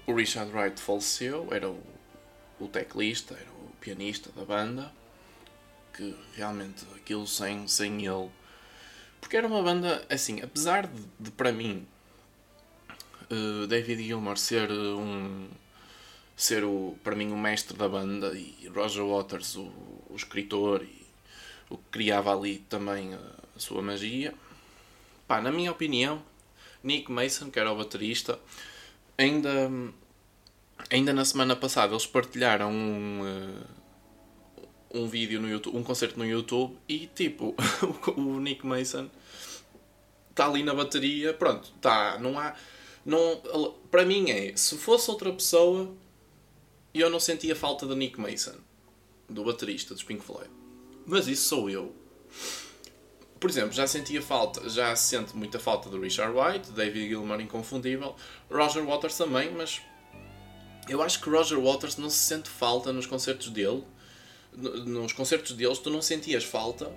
o 0.07 0.15
Richard 0.15 0.51
Wright 0.51 0.79
faleceu, 0.81 1.47
era 1.51 1.69
o, 1.69 1.81
o 2.59 2.67
teclista, 2.67 3.33
era 3.33 3.51
o 3.51 3.71
pianista 3.79 4.31
da 4.31 4.45
banda. 4.45 4.91
Que 5.93 6.15
realmente 6.35 6.85
aquilo 6.95 7.27
sem, 7.27 7.67
sem 7.67 8.05
ele. 8.05 8.29
Porque 9.21 9.37
era 9.37 9.47
uma 9.47 9.61
banda 9.61 10.05
assim, 10.09 10.41
apesar 10.41 10.87
de, 10.87 11.01
de 11.19 11.31
para 11.31 11.51
mim 11.51 11.87
uh, 13.29 13.67
David 13.67 14.03
Gilmour 14.03 14.37
ser 14.37 14.71
um, 14.71 15.47
ser 16.35 16.63
o, 16.63 16.97
para 17.03 17.15
mim 17.15 17.31
o 17.31 17.37
mestre 17.37 17.77
da 17.77 17.87
banda 17.87 18.33
e 18.33 18.69
Roger 18.73 19.05
Waters 19.05 19.55
o, 19.55 19.71
o 20.09 20.13
escritor 20.15 20.83
e 20.83 21.05
o 21.69 21.77
que 21.77 21.83
criava 21.91 22.35
ali 22.35 22.59
também 22.69 23.13
a, 23.13 23.19
a, 23.55 23.59
sua 23.59 23.81
magia. 23.81 24.33
Pá, 25.27 25.41
na 25.41 25.51
minha 25.51 25.71
opinião, 25.71 26.21
Nick 26.83 27.11
Mason, 27.11 27.49
que 27.49 27.59
era 27.59 27.71
o 27.71 27.77
baterista, 27.77 28.39
ainda, 29.17 29.71
ainda 30.89 31.13
na 31.13 31.23
semana 31.23 31.55
passada 31.55 31.93
eles 31.93 32.05
partilharam 32.05 32.71
um, 32.71 33.21
uh, 33.21 34.63
um 34.93 35.07
vídeo 35.07 35.41
no 35.41 35.49
YouTube, 35.49 35.77
um 35.77 35.83
concerto 35.83 36.19
no 36.19 36.25
YouTube 36.25 36.77
e 36.87 37.07
tipo, 37.07 37.55
o 38.17 38.39
Nick 38.39 38.65
Mason 38.65 39.09
está 40.29 40.47
ali 40.47 40.63
na 40.63 40.73
bateria, 40.73 41.33
pronto, 41.33 41.71
tá, 41.79 42.17
não 42.19 42.37
há. 42.39 42.55
Não, 43.05 43.41
para 43.91 44.05
mim 44.05 44.31
é, 44.31 44.55
se 44.55 44.77
fosse 44.77 45.09
outra 45.11 45.31
pessoa, 45.31 45.93
eu 46.93 47.09
não 47.09 47.19
sentia 47.19 47.55
falta 47.55 47.85
do 47.85 47.95
Nick 47.95 48.19
Mason, 48.19 48.55
do 49.29 49.43
baterista 49.43 49.93
dos 49.93 50.03
Pink 50.03 50.23
Floyd. 50.23 50.49
Mas 51.05 51.27
isso 51.27 51.47
sou 51.47 51.69
eu. 51.69 51.93
Por 53.43 53.49
exemplo, 53.49 53.73
já 53.73 53.85
sentia 53.85 54.21
falta, 54.21 54.69
já 54.69 54.95
sente 54.95 55.35
muita 55.35 55.59
falta 55.59 55.89
do 55.89 55.99
Richard 55.99 56.33
White, 56.33 56.71
David 56.71 57.09
Gilmour 57.09 57.41
inconfundível, 57.41 58.15
Roger 58.49 58.85
Waters 58.85 59.17
também, 59.17 59.51
mas 59.51 59.81
eu 60.87 61.01
acho 61.01 61.19
que 61.19 61.29
Roger 61.29 61.59
Waters 61.59 61.97
não 61.97 62.09
se 62.09 62.19
sente 62.19 62.47
falta 62.47 62.93
nos 62.93 63.05
concertos 63.05 63.49
dele. 63.49 63.83
Nos 64.55 65.11
concertos 65.11 65.51
deles 65.57 65.77
tu 65.79 65.89
não 65.89 66.01
sentias 66.01 66.45
falta 66.45 66.89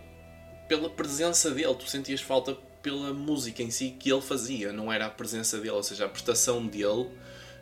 pela 0.68 0.88
presença 0.88 1.50
dele, 1.50 1.74
tu 1.74 1.90
sentias 1.90 2.20
falta 2.20 2.54
pela 2.80 3.12
música 3.12 3.61
em 3.61 3.70
si 3.72 3.96
que 3.98 4.09
ele 4.09 4.22
fazia, 4.22 4.72
não 4.72 4.92
era 4.92 5.06
a 5.06 5.11
presença 5.11 5.56
dele, 5.56 5.70
ou 5.70 5.82
seja, 5.82 6.04
a 6.04 6.09
prestação 6.09 6.64
dele 6.64 7.11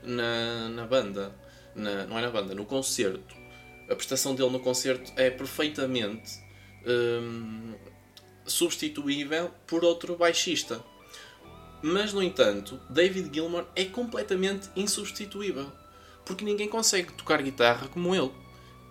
na, 0.03 0.69
na 0.69 0.87
banda 0.87 1.35
na, 1.75 2.05
não 2.05 2.19
é 2.19 2.21
na 2.21 2.31
banda, 2.31 2.55
no 2.55 2.67
concerto, 2.67 3.35
a 3.89 3.95
prestação 3.95 4.35
dele 4.35 4.51
no 4.51 4.61
concerto 4.61 5.11
é 5.17 5.31
perfeitamente 5.31 6.39
hum, 6.87 7.73
substituível 8.47 9.51
por 9.67 9.85
outro 9.85 10.17
baixista. 10.17 10.83
Mas, 11.83 12.13
no 12.13 12.23
entanto, 12.23 12.81
David 12.89 13.31
Gilmour 13.33 13.67
é 13.77 13.85
completamente 13.85 14.69
insubstituível. 14.75 15.71
Porque 16.25 16.45
ninguém 16.45 16.69
consegue 16.69 17.13
tocar 17.13 17.43
guitarra 17.43 17.89
como 17.89 18.15
ele. 18.15 18.31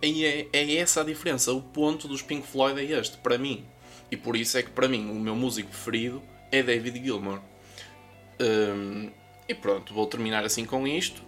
E 0.01 0.25
é, 0.25 0.47
é 0.53 0.75
essa 0.75 1.01
a 1.01 1.03
diferença. 1.03 1.51
O 1.51 1.61
ponto 1.61 2.07
dos 2.07 2.21
Pink 2.21 2.45
Floyd 2.45 2.79
é 2.79 2.99
este, 2.99 3.17
para 3.17 3.37
mim. 3.37 3.65
E 4.11 4.17
por 4.17 4.35
isso 4.35 4.57
é 4.57 4.63
que, 4.63 4.69
para 4.69 4.87
mim, 4.87 5.09
o 5.09 5.15
meu 5.15 5.35
músico 5.35 5.69
preferido 5.69 6.21
é 6.51 6.61
David 6.61 7.03
Gilmour. 7.03 7.39
Hum, 8.39 9.09
e 9.47 9.55
pronto, 9.55 9.93
vou 9.93 10.05
terminar 10.05 10.43
assim 10.45 10.65
com 10.65 10.87
isto 10.87 11.21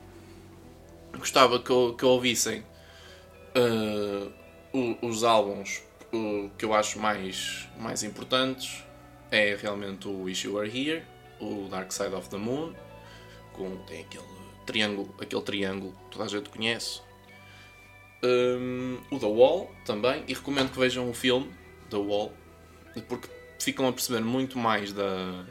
gostava 1.18 1.60
que, 1.60 1.74
que 1.98 2.06
ouvissem 2.06 2.64
uh, 3.56 4.32
os 5.02 5.24
álbuns 5.24 5.82
uh, 6.16 6.52
que 6.58 6.66
eu 6.66 6.74
acho 6.74 7.00
mais, 7.00 7.68
mais 7.78 8.04
importantes. 8.04 8.84
É 9.32 9.56
realmente 9.56 10.08
o 10.08 10.24
Wish 10.24 10.46
You 10.46 10.64
Here 10.64 11.04
o 11.40 11.68
Dark 11.70 11.92
Side 11.92 12.14
of 12.14 12.30
the 12.30 12.38
Moon, 12.38 12.74
com, 13.54 13.78
tem 13.88 14.02
aquele 14.02 14.24
triângulo, 14.66 15.14
aquele 15.20 15.42
triângulo 15.42 15.92
que 15.92 16.12
toda 16.12 16.26
a 16.26 16.28
gente 16.28 16.50
conhece. 16.50 17.02
Um, 18.24 18.98
o 19.12 19.20
The 19.20 19.26
Wall 19.26 19.72
também, 19.86 20.24
e 20.28 20.34
recomendo 20.34 20.72
que 20.72 20.80
vejam 20.80 21.10
o 21.10 21.14
filme 21.14 21.52
The 21.90 21.98
Wall, 21.98 22.34
porque 23.08 23.30
ficam 23.60 23.88
a 23.88 23.94
perceber 23.94 24.22
muito 24.22 24.58
mais 24.58 24.92
da, 24.92 25.46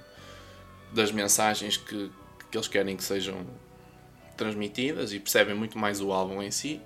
das 0.93 1.13
mensagens 1.13 1.77
que, 1.77 2.11
que 2.51 2.57
eles 2.57 2.69
querem 2.69 2.97
que 2.97 3.05
sejam 3.05 3.47
transmitidas 4.37 5.13
e 5.13 5.21
percebem 5.21 5.55
muito 5.55 5.79
mais 5.79 6.01
o 6.01 6.13
álbum 6.13 6.43
em 6.43 6.51
si. 6.51 6.81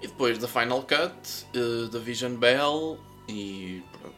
E 0.00 0.06
depois 0.06 0.38
da 0.38 0.48
Final 0.48 0.82
Cut, 0.82 1.46
uh, 1.56 1.88
da 1.88 1.98
Vision 1.98 2.36
Bell 2.36 2.98
e 3.28 3.82
pronto. 3.92 4.16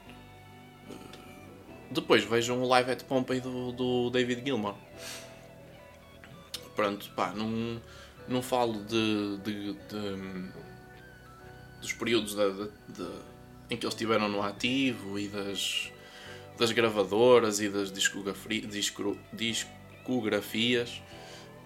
Depois 1.90 2.24
vejam 2.24 2.62
o 2.62 2.68
Live 2.68 2.90
at 2.90 3.04
Pompeii 3.04 3.40
do, 3.40 3.72
do 3.72 4.10
David 4.10 4.44
Gilmour. 4.44 4.74
Pronto, 6.74 7.10
pá, 7.14 7.34
não, 7.34 7.82
não 8.26 8.40
falo 8.40 8.82
de, 8.84 9.36
de, 9.38 9.72
de 9.74 10.52
dos 11.82 11.92
períodos 11.92 12.34
de, 12.34 13.06
em 13.68 13.76
que 13.76 13.84
eles 13.84 13.94
estiveram 13.94 14.28
no 14.28 14.40
ativo 14.40 15.18
e 15.18 15.28
das, 15.28 15.92
das 16.56 16.72
gravadoras 16.72 17.60
e 17.60 17.68
das 17.68 17.92
discografias. 17.92 18.64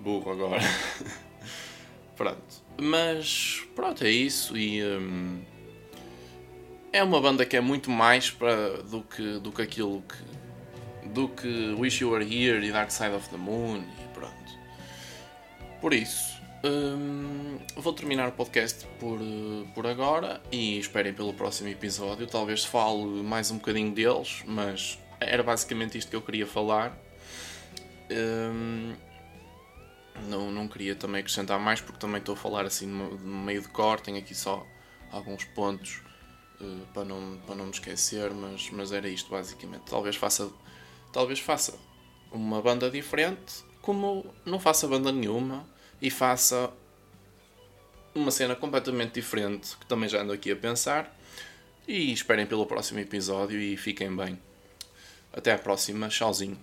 Burro 0.01 0.33
agora. 0.33 0.63
pronto. 2.17 2.66
Mas 2.79 3.63
pronto, 3.75 4.05
é 4.05 4.11
isso. 4.11 4.57
E 4.57 4.83
hum, 4.83 5.41
é 6.93 7.03
uma 7.03 7.21
banda 7.21 7.45
que 7.45 7.57
é 7.57 7.61
muito 7.61 7.91
mais 7.91 8.31
para, 8.31 8.83
do, 8.83 9.03
que, 9.03 9.39
do 9.39 9.53
que 9.53 9.63
aquilo 9.63 10.03
que. 10.03 11.09
do 11.09 11.29
que 11.29 11.75
Wish 11.79 12.03
You 12.03 12.11
Were 12.11 12.25
Here 12.25 12.65
e 12.67 12.73
Dark 12.73 12.91
Side 12.91 13.15
of 13.15 13.29
the 13.31 13.37
Moon 13.37 13.79
e 13.79 14.15
pronto. 14.15 14.59
Por 15.81 15.93
isso. 15.93 16.37
Hum, 16.65 17.59
vou 17.77 17.93
terminar 17.93 18.29
o 18.29 18.33
podcast 18.33 18.87
por, 18.99 19.21
por 19.75 19.87
agora 19.87 20.41
e 20.51 20.79
esperem 20.79 21.13
pelo 21.13 21.33
próximo 21.33 21.69
episódio. 21.69 22.27
Talvez 22.27 22.65
fale 22.65 23.05
mais 23.23 23.51
um 23.51 23.57
bocadinho 23.57 23.93
deles, 23.93 24.43
mas 24.47 24.99
era 25.21 25.43
basicamente 25.43 25.97
isto 25.97 26.11
que 26.11 26.17
eu 26.17 26.23
queria 26.23 26.47
falar. 26.47 26.97
Hum, 28.11 28.95
não, 30.29 30.51
não 30.51 30.69
queria 30.69 30.95
também 30.95 31.21
acrescentar 31.21 31.59
mais 31.59 31.81
porque 31.81 31.99
também 31.99 32.19
estou 32.19 32.35
a 32.35 32.37
falar 32.37 32.65
assim 32.65 32.87
no, 32.87 33.19
meio 33.19 33.61
de 33.63 33.69
cor, 33.69 34.01
tenho 34.01 34.19
aqui 34.19 34.35
só 34.35 34.67
alguns 35.11 35.45
pontos 35.45 36.03
uh, 36.61 36.87
para, 36.93 37.05
não, 37.05 37.39
para 37.47 37.55
não 37.55 37.67
me 37.67 37.71
esquecer, 37.71 38.31
mas, 38.33 38.71
mas 38.71 38.93
era 38.93 39.09
isto 39.09 39.31
basicamente. 39.31 39.83
Talvez 39.89 40.17
faça, 40.17 40.51
talvez 41.13 41.39
faça 41.41 41.79
uma 42.31 42.61
banda 42.61 42.91
diferente, 42.91 43.65
como 43.81 44.35
não 44.45 44.59
faça 44.59 44.89
banda 44.89 45.13
nenhuma 45.13 45.67
e 46.01 46.11
faça 46.11 46.73
uma 48.15 48.31
cena 48.31 48.57
completamente 48.57 49.15
diferente 49.15 49.77
que 49.77 49.87
também 49.87 50.09
já 50.09 50.23
ando 50.23 50.33
aqui 50.33 50.51
a 50.51 50.57
pensar. 50.57 51.15
E 51.87 52.13
esperem 52.13 52.47
pelo 52.47 52.67
próximo 52.67 52.99
episódio 52.99 53.61
e 53.61 53.77
fiquem 53.77 54.15
bem. 54.15 54.41
Até 55.33 55.53
à 55.53 55.59
próxima, 55.59 56.09
tchauzinho. 56.09 56.59